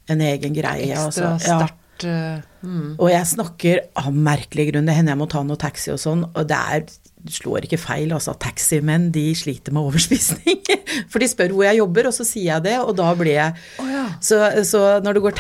en 0.10 0.26
egen 0.26 0.58
greie. 0.58 0.92
Ekstra 0.96 1.36
altså. 1.36 1.62
Ja. 1.62 1.70
Mm. 2.02 2.96
Og 2.98 3.12
jeg 3.12 3.30
snakker 3.30 3.84
av 4.00 4.10
merkelige 4.14 4.72
grunner. 4.72 4.90
Det 4.90 4.98
hender 4.98 5.14
jeg 5.14 5.22
må 5.22 5.28
ta 5.30 5.44
noe 5.46 5.60
taxi 5.62 5.92
og 5.94 6.00
sånn, 6.02 6.24
og 6.32 6.48
det 6.50 6.58
er 6.58 6.86
slår 7.30 7.68
ikke 7.68 7.78
feil, 7.78 8.14
altså. 8.16 8.34
Taximenn 8.42 9.10
de 9.14 9.28
sliter 9.38 9.74
med 9.76 9.84
overspisning. 9.90 10.62
For 11.12 11.22
de 11.22 11.30
spør 11.30 11.54
hvor 11.56 11.68
jeg 11.68 11.82
jobber, 11.82 12.10
og 12.10 12.16
så 12.16 12.26
sier 12.28 12.56
jeg 12.56 12.66
det, 12.70 12.78
og 12.82 12.96
da 12.98 13.12
blir 13.18 13.36
jeg 13.36 13.54
oh, 13.82 13.92
ja. 13.92 14.06
så, 14.24 14.42
så, 14.68 14.84
når 15.04 15.18
det 15.18 15.24
går 15.26 15.38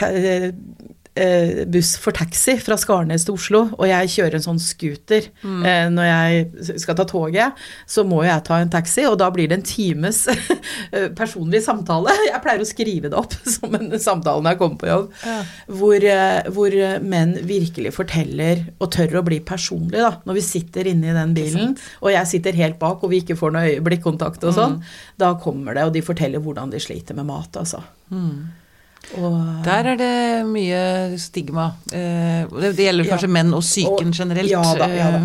eh, 1.16 1.64
buss 1.68 1.96
for 2.00 2.16
taxi 2.16 2.56
fra 2.62 2.78
Skarnes 2.80 3.26
til 3.28 3.36
Oslo, 3.36 3.62
og 3.78 3.88
jeg 3.90 4.12
kjører 4.16 4.38
en 4.38 4.46
sånn 4.46 4.62
scooter 4.62 5.28
mm. 5.42 5.64
eh, 5.68 5.86
når 5.92 6.08
jeg 6.08 6.78
skal 6.84 6.98
ta 6.98 7.06
toget, 7.10 7.60
så 7.90 8.06
må 8.08 8.22
jeg 8.26 8.44
ta 8.48 8.62
en 8.62 8.72
taxi, 8.72 9.04
og 9.10 9.18
da 9.22 9.30
blir 9.34 9.52
det 9.52 9.60
en 9.60 9.66
times 9.68 10.24
eh, 10.32 11.10
personlig 11.18 11.64
samtale. 11.66 12.16
Jeg 12.30 12.44
pleier 12.44 12.64
å 12.64 12.70
skrive 12.70 13.12
det 13.12 13.20
opp 13.20 13.36
som 13.56 13.76
en 13.78 13.92
samtale 14.00 14.44
når 14.44 14.56
jeg 14.56 14.62
kommer 14.62 14.82
på 14.82 14.92
jobb, 14.92 15.10
ja. 15.26 15.38
hvor, 15.82 16.08
eh, 16.16 16.40
hvor, 16.56 16.78
menn 17.02 17.36
virkelig 17.48 17.92
forteller 17.96 18.64
og 18.80 18.92
tør 18.96 19.20
å 19.20 19.26
bli 19.28 19.42
personlige, 19.46 20.06
da, 20.06 20.14
når 20.28 20.40
vi 20.40 20.46
sitter 20.46 20.88
inne 20.92 21.12
i 21.12 21.18
den 21.18 21.36
bilen, 21.36 21.76
og 22.00 22.14
jeg 22.14 22.30
sitter 22.30 22.58
helt 22.60 22.80
bak, 22.82 23.04
og 23.04 23.12
vi 23.12 23.22
ikke 23.24 23.38
får 23.40 23.56
noe 23.56 23.76
blikkontakt 23.84 24.44
og 24.48 24.56
sånn, 24.56 24.80
mm. 24.80 24.96
da 25.22 25.34
kommer 25.42 25.76
det, 25.76 25.88
og 25.88 25.96
de 25.96 26.06
forteller 26.06 26.44
hvordan 26.44 26.72
de 26.72 26.80
sliter 26.82 27.18
med 27.18 27.28
mat, 27.28 27.60
altså. 27.60 27.84
Mm. 28.12 28.61
Og, 29.18 29.38
Der 29.66 29.88
er 29.92 29.98
det 30.00 30.16
mye 30.48 30.82
stigma. 31.20 31.72
Eh, 31.92 32.46
det, 32.62 32.76
gjelder 32.78 33.10
kanskje 33.10 33.28
ja, 33.28 33.36
menn 33.40 33.56
og 33.58 33.64
psyken 33.66 34.14
generelt. 34.16 34.52
Ja 34.52 34.62
da, 34.78 34.88
ja 34.94 35.10
da. 35.18 35.24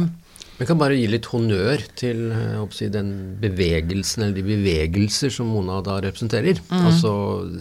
Vi 0.57 0.65
kan 0.65 0.79
bare 0.81 0.97
gi 0.97 1.05
litt 1.12 1.29
honnør 1.29 1.83
til 2.01 2.31
eh, 2.33 2.61
si, 2.73 2.89
den 2.93 3.11
bevegelsen, 3.43 4.25
eller 4.25 4.39
de 4.39 4.47
bevegelser 4.47 5.33
som 5.33 5.51
Mona 5.53 5.83
da 5.85 5.99
representerer. 6.05 6.62
Mm. 6.71 6.87
Altså 6.89 7.12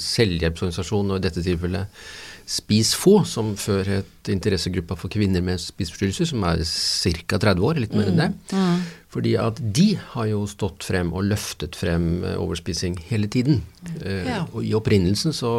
selvhjelpsorganisasjonen, 0.02 1.14
og 1.14 1.20
i 1.20 1.26
dette 1.28 1.44
tilfellet 1.46 2.06
SpisFo, 2.46 3.20
som 3.28 3.54
før 3.60 3.98
het 3.98 4.15
Interessegruppa 4.34 4.98
for 5.00 5.14
kvinner 5.14 5.44
med 5.46 5.62
spiseforstyrrelser, 5.62 6.32
som 6.34 6.46
er 6.48 6.64
ca. 6.66 7.40
30 7.42 7.66
år, 7.66 7.82
litt 7.84 7.96
mer 7.98 8.12
enn 8.12 8.22
det. 8.22 8.32
Mm. 8.52 8.62
Mm. 8.62 8.86
Fordi 9.16 9.36
at 9.40 9.62
de 9.76 9.88
har 10.12 10.28
jo 10.28 10.44
stått 10.50 10.84
frem 10.84 11.14
og 11.16 11.30
løftet 11.30 11.78
frem 11.80 12.26
eh, 12.26 12.36
overspising 12.42 12.98
hele 13.08 13.30
tiden. 13.32 13.62
Eh, 14.02 14.28
ja. 14.28 14.44
Og 14.52 14.66
i 14.68 14.76
opprinnelsen 14.76 15.36
så 15.36 15.52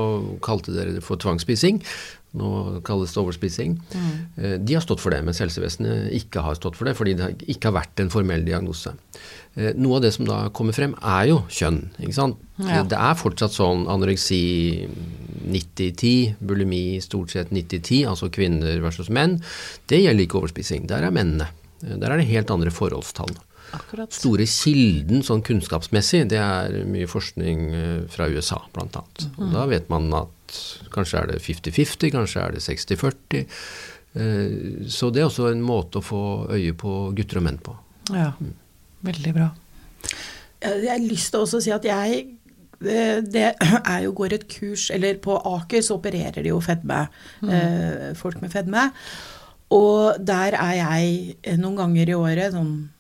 kalte 0.44 0.74
dere 0.76 0.98
det 0.98 1.04
for 1.06 1.20
tvangsspising. 1.22 1.80
Nå 2.36 2.50
kalles 2.84 3.14
det 3.14 3.22
overspising. 3.22 3.78
Mm. 3.94 4.10
Eh, 4.36 4.56
de 4.60 4.76
har 4.76 4.84
stått 4.84 5.00
for 5.00 5.14
det, 5.14 5.22
mens 5.24 5.40
helsevesenet 5.40 6.12
ikke 6.18 6.44
har 6.44 6.58
stått 6.58 6.76
for 6.76 6.88
det, 6.88 6.96
fordi 6.98 7.16
det 7.16 7.30
ikke 7.48 7.70
har 7.70 7.78
vært 7.78 8.04
en 8.04 8.12
formell 8.12 8.44
diagnose. 8.44 8.92
Noe 9.56 9.96
av 9.96 10.02
det 10.04 10.10
som 10.12 10.26
da 10.28 10.50
kommer 10.52 10.76
frem, 10.76 10.92
er 11.00 11.30
jo 11.30 11.38
kjønn. 11.48 11.86
ikke 11.96 12.12
sant? 12.12 12.42
Ja. 12.60 12.82
Det 12.84 12.98
er 13.00 13.16
fortsatt 13.16 13.54
sånn 13.56 13.86
anoreksi 13.88 14.84
90-10, 15.46 16.36
bulimi 16.44 16.98
stort 17.00 17.32
sett 17.32 17.52
90-10, 17.54 18.02
altså 18.10 18.28
kvinner 18.32 18.55
versus 18.84 19.10
menn. 19.12 19.38
Det 19.90 20.02
gjelder 20.02 20.26
ikke 20.26 20.40
overspising. 20.40 20.86
Der 20.90 21.06
er 21.06 21.14
mennene. 21.14 21.50
Der 21.82 22.08
er 22.08 22.20
det 22.20 22.30
helt 22.30 22.50
andre 22.50 22.72
forholdstall. 22.72 23.34
Akkurat. 23.74 24.14
Store 24.14 24.46
kilden 24.48 25.24
sånn 25.26 25.42
kunnskapsmessig, 25.46 26.22
det 26.30 26.38
er 26.38 26.84
mye 26.88 27.08
forskning 27.10 27.64
eh, 27.74 27.98
fra 28.12 28.28
USA, 28.30 28.60
bl.a. 28.74 29.02
Mm. 29.36 29.50
Da 29.52 29.66
vet 29.70 29.90
man 29.92 30.06
at 30.14 30.60
kanskje 30.94 31.22
er 31.22 31.32
det 31.32 31.42
50-50, 31.42 32.12
kanskje 32.14 32.44
er 32.44 32.56
det 32.56 32.62
60-40. 32.64 33.42
Eh, 34.16 34.86
så 34.92 35.10
det 35.10 35.22
er 35.22 35.28
også 35.28 35.50
en 35.50 35.64
måte 35.66 36.00
å 36.00 36.06
få 36.06 36.22
øye 36.54 36.76
på 36.78 36.94
gutter 37.16 37.42
og 37.42 37.48
menn 37.48 37.60
på. 37.62 37.74
Ja, 38.14 38.30
mm. 38.38 38.54
veldig 39.10 39.34
bra. 39.36 39.50
Jeg 40.62 40.88
har 40.88 41.02
lyst 41.02 41.34
til 41.34 41.42
også 41.42 41.58
å 41.60 41.64
si 41.66 41.74
at 41.74 41.84
jeg 41.84 42.22
det 42.80 43.54
er 43.92 44.00
jo 44.04 44.10
går 44.16 44.32
et 44.36 44.48
kurs 44.52 44.90
Eller 44.94 45.14
på 45.22 45.32
Aker 45.38 45.82
så 45.84 45.94
opererer 45.96 46.42
de 46.42 46.48
jo 46.52 46.60
fedme. 46.64 47.00
Mm. 47.40 47.50
Eh, 47.50 48.14
folk 48.18 48.36
med 48.42 48.50
fedme. 48.52 48.90
Og 49.74 49.98
der 50.22 50.52
er 50.54 50.74
jeg 50.78 51.34
noen 51.58 51.76
ganger 51.80 52.08
i 52.08 52.14
året, 52.14 52.52
sånn 52.54 52.90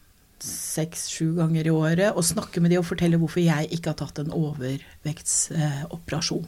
seks-sju 0.46 1.34
ganger 1.38 1.66
i 1.66 1.70
året, 1.72 2.12
og 2.12 2.24
snakker 2.26 2.60
med 2.60 2.70
de 2.72 2.78
og 2.80 2.88
forteller 2.88 3.18
hvorfor 3.20 3.40
jeg 3.40 3.68
ikke 3.72 3.90
har 3.92 3.98
tatt 4.00 4.18
en 4.20 4.36
overvektsoperasjon. 4.36 6.46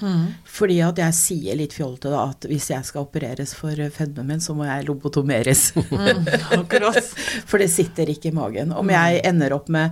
Mm. 0.00 0.26
Fordi 0.44 0.80
at 0.84 0.98
jeg 1.00 1.14
sier 1.16 1.56
litt 1.56 1.72
fjollete 1.76 2.10
da 2.12 2.26
at 2.30 2.44
hvis 2.48 2.70
jeg 2.72 2.84
skal 2.84 3.02
opereres 3.06 3.54
for 3.56 3.72
fedmen 3.92 4.26
min, 4.30 4.40
så 4.44 4.54
må 4.56 4.64
jeg 4.68 4.86
lobotomeres. 4.88 5.62
Mm, 5.76 6.24
for 7.48 7.58
det 7.62 7.70
sitter 7.72 8.06
ikke 8.12 8.28
i 8.30 8.36
magen. 8.36 8.68
Om 8.76 8.88
jeg 8.92 9.22
ender 9.28 9.50
opp 9.56 9.68
med 9.72 9.86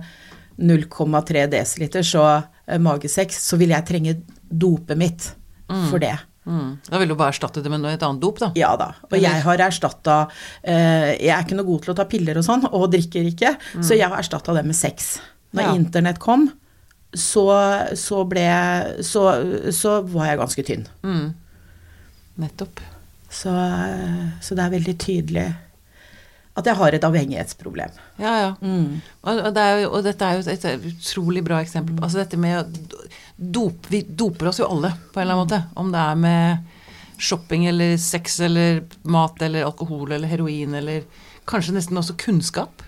0,3 0.61 1.47
dl 1.51 1.65
så 2.05 2.23
eh, 2.37 2.43
magesex, 2.81 3.41
så 3.45 3.59
vil 3.61 3.73
jeg 3.75 3.87
trenge 3.87 4.15
dopet 4.49 4.97
mitt 4.99 5.27
mm. 5.69 5.85
for 5.91 6.01
det. 6.01 6.15
Mm. 6.45 6.77
Da 6.85 6.99
vil 7.01 7.09
du 7.09 7.15
bare 7.17 7.33
erstatte 7.33 7.61
det 7.65 7.71
med 7.73 7.87
et 7.89 8.03
annet 8.05 8.21
dop, 8.21 8.39
da? 8.41 8.51
Ja 8.57 8.75
da. 8.77 8.91
Og 9.09 9.15
jeg 9.17 9.41
har 9.47 9.61
erstatta 9.65 10.17
eh, 10.61 11.15
Jeg 11.17 11.31
er 11.33 11.41
ikke 11.41 11.57
noe 11.57 11.65
god 11.65 11.85
til 11.85 11.93
å 11.95 11.97
ta 11.97 12.05
piller 12.09 12.37
og 12.37 12.45
sånn, 12.45 12.67
og 12.77 12.91
drikker 12.93 13.31
ikke, 13.31 13.55
mm. 13.57 13.85
så 13.85 13.97
jeg 13.97 14.09
har 14.11 14.21
erstatta 14.21 14.53
det 14.57 14.65
med 14.67 14.77
sex. 14.77 15.15
Når 15.55 15.69
ja. 15.69 15.73
internett 15.79 16.21
kom, 16.21 16.49
så, 17.15 17.47
så 17.97 18.23
ble 18.27 18.45
så, 19.05 19.23
så, 19.73 19.99
var 20.11 20.29
jeg 20.29 20.41
ganske 20.41 20.65
tynn. 20.67 20.85
Mm. 21.05 21.27
Nettopp. 22.43 22.83
Så, 23.31 23.51
så, 24.43 24.55
det 24.55 24.63
er 24.63 24.73
veldig 24.75 24.95
tydelig 25.01 25.45
at 26.55 26.69
jeg 26.69 26.79
har 26.79 26.95
et 26.95 27.03
avhengighetsproblem. 27.03 27.97
Ja, 28.21 28.33
ja. 28.39 28.51
Mm. 28.61 29.01
Og, 29.25 29.31
og, 29.33 29.49
det 29.55 29.65
jo, 29.81 29.89
og, 29.89 29.99
dette 30.05 30.27
er 30.27 30.37
jo 30.39 30.53
et, 30.53 30.67
utrolig 30.93 31.43
bra 31.43 31.59
eksempel. 31.63 31.97
Altså 31.99 32.21
dette 32.21 32.39
med 32.39 32.61
å 32.61 33.01
dop, 33.35 33.89
Vi 33.91 34.05
doper 34.07 34.51
oss 34.51 34.61
jo 34.61 34.69
alle 34.71 34.93
på 35.11 35.19
en 35.19 35.25
eller 35.25 35.35
annen 35.35 35.43
måte. 35.43 35.61
Om 35.75 35.91
det 35.91 36.03
er 36.05 36.21
med 36.23 37.19
shopping 37.19 37.67
eller 37.67 37.97
sex 37.99 38.39
eller 38.43 38.83
mat 39.03 39.41
eller 39.43 39.67
alkohol 39.67 40.15
eller 40.15 40.31
heroin 40.31 40.75
eller 40.79 41.03
kanskje 41.47 41.75
nesten 41.75 41.99
også 41.99 42.15
kunnskap? 42.19 42.84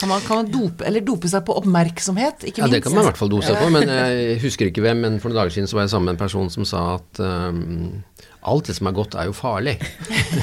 Kan 0.00 0.08
man, 0.08 0.22
kan 0.24 0.40
man 0.40 0.48
dope, 0.48 0.84
eller 0.88 1.04
dope 1.04 1.28
seg 1.28 1.42
på 1.44 1.54
oppmerksomhet, 1.60 2.46
ikke 2.48 2.62
Ja, 2.64 2.68
det 2.72 2.80
kan 2.82 2.94
man 2.96 3.04
i 3.04 3.08
hvert 3.10 3.20
fall 3.20 3.28
dose 3.32 3.52
på, 3.58 3.66
men 3.74 3.90
jeg 3.92 4.38
husker 4.40 4.70
ikke 4.70 4.80
hvem, 4.86 5.02
men 5.04 5.18
for 5.20 5.28
noen 5.28 5.42
dager 5.42 5.52
siden 5.58 5.68
så 5.68 5.76
var 5.76 5.84
jeg 5.84 5.92
sammen 5.92 6.08
med 6.08 6.16
en 6.16 6.22
person 6.22 6.48
som 6.52 6.64
sa 6.68 6.84
at 6.96 7.20
um, 7.20 8.00
alt 8.48 8.70
det 8.70 8.78
som 8.78 8.88
er 8.88 8.96
godt 8.96 9.18
er 9.20 9.28
jo 9.28 9.34
farlig. 9.36 9.76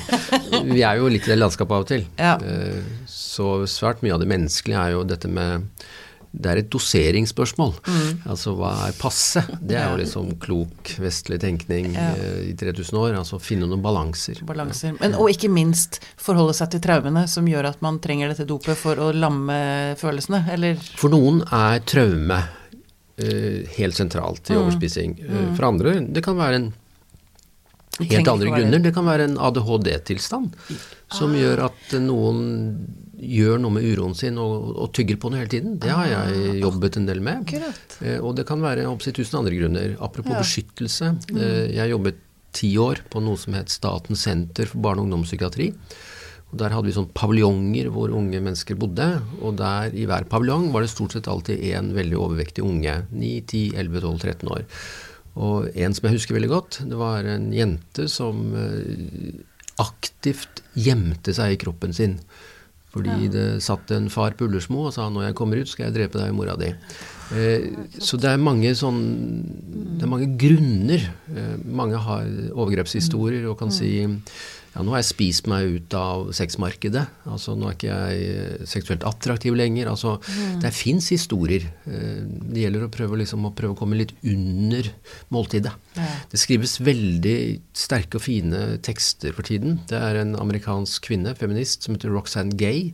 Vi 0.76 0.84
er 0.86 1.00
jo 1.02 1.10
litt 1.10 1.26
i 1.26 1.32
det 1.34 1.40
landskapet 1.42 1.74
av 1.74 1.86
og 1.86 1.90
til. 1.90 2.06
Ja. 2.22 2.36
Eh, 2.38 2.84
Så 3.10 3.64
svært 3.70 4.04
mye 4.06 4.14
av 4.14 4.22
det 4.22 4.30
menneskelige 4.30 4.78
er 4.82 4.94
jo 4.96 5.02
dette 5.10 5.30
med 5.30 5.66
det 6.38 6.52
er 6.52 6.60
et 6.62 6.70
doseringsspørsmål. 6.74 7.72
Altså 8.30 8.54
hva 8.58 8.72
er 8.88 8.96
passe? 9.00 9.42
Det 9.58 9.78
er 9.80 9.90
jo 9.90 9.98
liksom 10.02 10.36
klok 10.44 10.92
vestlig 11.02 11.40
tenkning 11.42 11.94
Ja. 11.96 12.12
eh, 12.14 12.52
i 12.52 12.54
3000 12.58 13.00
år. 13.02 13.18
Altså 13.18 13.40
finne 13.42 13.66
noen 13.70 13.82
balanser. 13.82 14.44
balanser. 14.46 14.94
Men, 15.02 15.16
og 15.18 15.32
ikke 15.34 15.50
minst 15.50 16.00
forholde 16.16 16.54
seg 16.58 16.70
til 16.76 16.84
traumene 16.84 17.26
som 17.28 17.48
gjør 17.50 17.72
at 17.72 17.82
man 17.82 17.98
trenger 18.04 18.30
dette 18.34 18.46
dopet 18.46 18.78
for 18.78 19.00
å 19.02 19.10
lamme 19.16 19.96
følelsene, 19.98 20.44
eller 20.54 20.78
For 20.98 21.10
noen 21.10 21.42
er 21.52 21.82
traume 21.90 22.38
uh, 22.38 23.62
helt 23.78 23.98
sentralt 23.98 24.52
i 24.52 24.54
i 24.54 24.58
Mm. 24.58 25.16
Mm. 25.18 25.56
For 25.58 25.66
andre, 25.66 26.00
det 26.14 26.24
kan 26.24 26.38
være 26.38 26.56
en 26.62 26.74
helt 28.06 28.28
andre 28.30 28.52
grunner. 28.54 28.80
Det 28.84 28.94
kan 28.94 29.06
være 29.06 29.26
en 29.26 29.38
ADHD-tilstand 29.38 30.54
som 31.10 31.34
gjør 31.34 31.66
at 31.66 31.96
noen 32.04 32.44
gjør 33.18 33.58
noe 33.64 33.74
med 33.74 33.84
uroen 33.90 34.14
sin 34.16 34.38
og, 34.38 34.76
og 34.78 34.92
tygger 34.94 35.18
på 35.18 35.32
den 35.32 35.40
hele 35.42 35.50
tiden. 35.50 35.78
Det 35.82 35.90
har 35.90 36.06
jeg 36.12 36.60
jobbet 36.62 36.98
en 37.00 37.08
del 37.10 37.22
med. 37.26 37.42
Akkurat. 37.48 37.96
Eh, 38.06 38.20
Og 38.22 38.36
det 38.38 38.46
kan 38.50 38.62
være 38.62 38.86
opptil 38.90 39.14
tusen 39.18 39.40
andre 39.40 39.56
grunner. 39.58 39.96
Apropos 40.00 40.34
Ja. 40.36 40.42
beskyttelse. 40.44 41.14
eh, 41.36 41.74
Jeg 41.76 41.90
jobbet 41.96 42.16
ti 42.54 42.76
år 42.78 43.02
på 43.10 43.22
noe 43.22 43.36
som 43.38 43.54
het 43.54 43.70
Statens 43.70 44.22
senter 44.24 44.66
for 44.66 44.80
barne- 44.80 45.02
og 45.02 45.08
ungdomspsykiatri. 45.10 45.74
Og 46.52 46.58
Der 46.58 46.70
hadde 46.70 46.86
vi 46.86 46.94
sånn 46.94 47.10
paviljonger 47.12 47.90
hvor 47.92 48.10
unge 48.16 48.40
mennesker 48.40 48.76
bodde. 48.80 49.22
Og 49.42 49.58
der 49.58 49.90
i 49.94 50.06
hver 50.06 50.24
paviljong 50.30 50.72
var 50.72 50.82
det 50.82 50.90
stort 50.94 51.12
sett 51.12 51.28
alltid 51.28 51.60
én 51.60 51.94
veldig 51.94 52.16
overvektig 52.16 52.64
unge. 52.64 53.06
9, 53.12 53.42
10, 53.46 53.74
11, 53.76 54.00
12, 54.02 54.20
13 54.20 54.48
år. 54.50 54.64
Og 55.36 55.68
en 55.76 55.94
som 55.94 56.08
jeg 56.10 56.18
husker 56.20 56.36
veldig 56.40 56.50
godt, 56.50 56.80
det 56.90 56.98
var 56.98 57.26
en 57.26 57.52
jente 57.52 58.08
som 58.10 58.56
eh, 58.56 59.44
aktivt 59.80 60.62
gjemte 60.78 61.34
seg 61.36 61.54
i 61.54 61.60
kroppen 61.62 61.94
sin. 61.94 62.20
Fordi 62.94 63.28
det 63.30 63.46
satt 63.66 63.92
en 63.92 64.08
far 64.10 64.34
på 64.38 64.48
Ullersmo 64.48 64.88
og 64.88 64.94
sa 64.96 65.10
'når 65.10 65.28
jeg 65.28 65.36
kommer 65.36 65.60
ut, 65.60 65.68
skal 65.68 65.86
jeg 65.86 65.94
drepe 65.94 66.20
deg, 66.20 66.34
mora 66.34 66.56
di'. 66.56 66.74
Eh, 67.36 67.76
så 68.00 68.16
det 68.16 68.30
er 68.32 68.38
mange 68.38 68.72
sånn 68.72 69.44
Det 69.98 70.04
er 70.04 70.08
mange 70.08 70.38
grunner. 70.40 71.02
Eh, 71.36 71.58
mange 71.66 71.98
har 71.98 72.24
overgrepshistorier 72.54 73.50
og 73.50 73.58
kan 73.60 73.72
si 73.72 74.08
ja, 74.76 74.84
nå 74.84 74.92
har 74.94 75.00
jeg 75.02 75.08
spist 75.10 75.48
meg 75.50 75.66
ut 75.78 75.94
av 75.98 76.28
sexmarkedet. 76.38 77.06
Altså, 77.26 77.56
nå 77.58 77.70
er 77.70 77.78
ikke 77.78 77.96
jeg 77.96 78.68
seksuelt 78.70 79.06
attraktiv 79.10 79.56
lenger. 79.58 79.88
Altså, 79.90 80.18
Det 80.62 80.74
fins 80.74 81.10
historier. 81.10 81.66
Eh, 81.88 82.22
Det 82.54 82.62
gjelder 82.66 82.86
å 82.86 82.92
prøve, 82.94 83.18
liksom, 83.18 83.46
å 83.50 83.54
prøve 83.56 83.74
å 83.74 83.78
komme 83.80 83.98
litt 83.98 84.14
under 84.24 84.92
måltidet. 85.32 85.74
Ja. 85.96 86.06
Det 86.30 86.40
skrives 86.40 86.78
veldig 86.80 87.60
sterke 87.74 88.16
og 88.16 88.22
fine 88.28 88.78
tekster 88.86 89.34
for 89.34 89.42
tiden. 89.44 89.80
Det 89.88 89.98
er 89.98 90.22
en 90.22 90.36
amerikansk 90.36 91.08
kvinne, 91.10 91.36
feminist, 91.36 91.84
som 91.84 91.96
heter 91.96 92.10
Roxanne 92.14 92.56
Gay, 92.58 92.94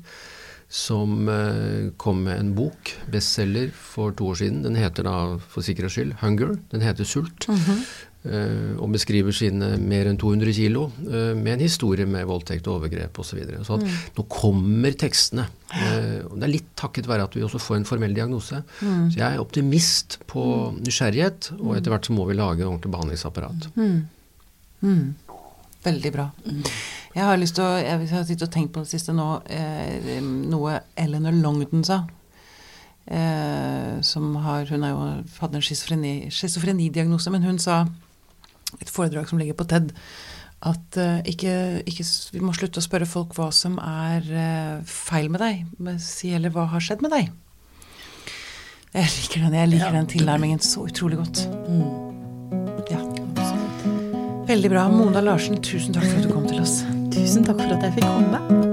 som 0.74 1.28
eh, 1.30 1.92
kom 2.02 2.24
med 2.26 2.40
en 2.40 2.54
bok, 2.56 2.94
bestselger, 3.12 3.70
for 3.76 4.12
to 4.18 4.32
år 4.32 4.40
siden. 4.40 4.64
Den 4.64 4.76
heter 4.80 5.04
da, 5.06 5.38
for 5.52 5.62
sikkerhets 5.62 5.94
skyld, 6.00 6.16
'Hunger'. 6.18 6.58
Den 6.72 6.82
heter 6.82 7.04
'Sult'. 7.04 7.50
eh, 7.50 7.84
og 8.24 8.92
beskriver 8.94 9.36
sine 9.36 9.74
mer 9.84 10.08
enn 10.08 10.20
200 10.20 10.54
kilo 10.56 10.86
eh, 11.04 11.34
med 11.36 11.58
en 11.58 11.64
historie 11.66 12.08
med 12.08 12.24
voldtekt 12.30 12.70
og 12.70 12.78
overgrep 12.78 13.20
osv. 13.20 13.34
Så, 13.34 13.40
videre. 13.40 13.64
så 13.68 13.76
mm. 13.82 13.90
nå 14.16 14.26
kommer 14.32 14.96
tekstene. 14.96 15.48
eh, 15.76 16.22
og 16.30 16.38
det 16.38 16.48
er 16.48 16.54
litt 16.54 16.70
takket 16.80 17.10
være 17.10 17.28
at 17.28 17.36
vi 17.36 17.44
også 17.44 17.60
får 17.60 17.82
en 17.82 17.90
formell 17.90 18.16
diagnose. 18.16 18.62
Så 18.80 19.20
jeg 19.20 19.28
er 19.28 19.44
optimist 19.44 20.22
på 20.32 20.46
nysgjerrighet, 20.80 21.52
og 21.60 21.76
etter 21.76 21.92
hvert 21.92 22.08
så 22.08 22.16
må 22.16 22.28
vi 22.30 22.40
lage 22.40 22.64
ordentlig 22.64 22.94
behandlingsapparat. 22.96 23.70
Mm. 23.76 25.16
Veldig 25.84 26.12
bra. 26.16 26.30
Jeg 27.14 27.28
har 27.28 27.38
lyst 27.38 27.58
til 27.60 27.66
å 27.66 27.76
Jeg 27.78 28.10
har 28.10 28.26
sittet 28.26 28.48
og 28.48 28.54
tenkt 28.54 28.74
på 28.74 28.84
det 28.84 28.92
siste 28.94 29.14
nå 29.16 29.28
eh, 29.52 30.22
noe 30.24 30.80
Eleanor 30.96 31.36
Longden 31.44 31.84
sa. 31.84 32.06
Eh, 33.06 34.00
som 34.02 34.36
har 34.46 34.66
Hun 34.72 34.84
er 34.84 34.94
jo, 34.96 35.04
hadde 35.42 35.60
en 35.60 35.66
schizofreni- 35.66 36.32
schizofrenidiagnose, 36.32 37.32
men 37.32 37.44
hun 37.44 37.60
sa 37.60 37.84
et 38.82 38.90
foredrag 38.90 39.28
som 39.30 39.38
ligger 39.42 39.58
på 39.60 39.68
TED, 39.70 39.92
at 40.64 40.98
eh, 40.98 41.20
ikke, 41.28 41.54
ikke, 41.90 42.06
vi 42.32 42.40
må 42.40 42.54
slutte 42.56 42.80
å 42.80 42.86
spørre 42.86 43.08
folk 43.10 43.34
hva 43.36 43.50
som 43.52 43.76
er 43.84 44.28
eh, 44.32 44.84
feil 44.88 45.28
med 45.34 45.44
deg, 45.44 45.66
men 45.84 46.00
si 46.00 46.32
heller 46.32 46.54
hva 46.56 46.70
har 46.72 46.84
skjedd 46.84 47.04
med 47.04 47.12
deg. 47.12 47.32
Jeg 48.94 49.10
liker 49.10 49.42
den, 49.48 49.54
jeg 49.58 49.72
liker 49.74 49.90
Ja. 49.90 49.96
den 49.98 50.08
tilnærmingen 50.08 50.60
så 50.62 50.86
utrolig 50.88 51.18
godt. 51.18 51.48
Ja. 52.94 53.02
Veldig 54.48 54.70
bra. 54.70 54.86
Mona 54.92 55.22
Larsen, 55.24 55.58
tusen 55.64 55.96
takk 55.96 56.06
for 56.06 56.20
at 56.20 56.28
du 56.28 56.34
kom 56.34 56.46
til 56.48 56.62
oss. 56.62 56.84
Tusen 57.16 57.44
takk 57.48 57.58
for 57.64 57.74
at 57.74 57.88
jeg 57.88 57.98
fikk 57.98 58.06
komme. 58.06 58.73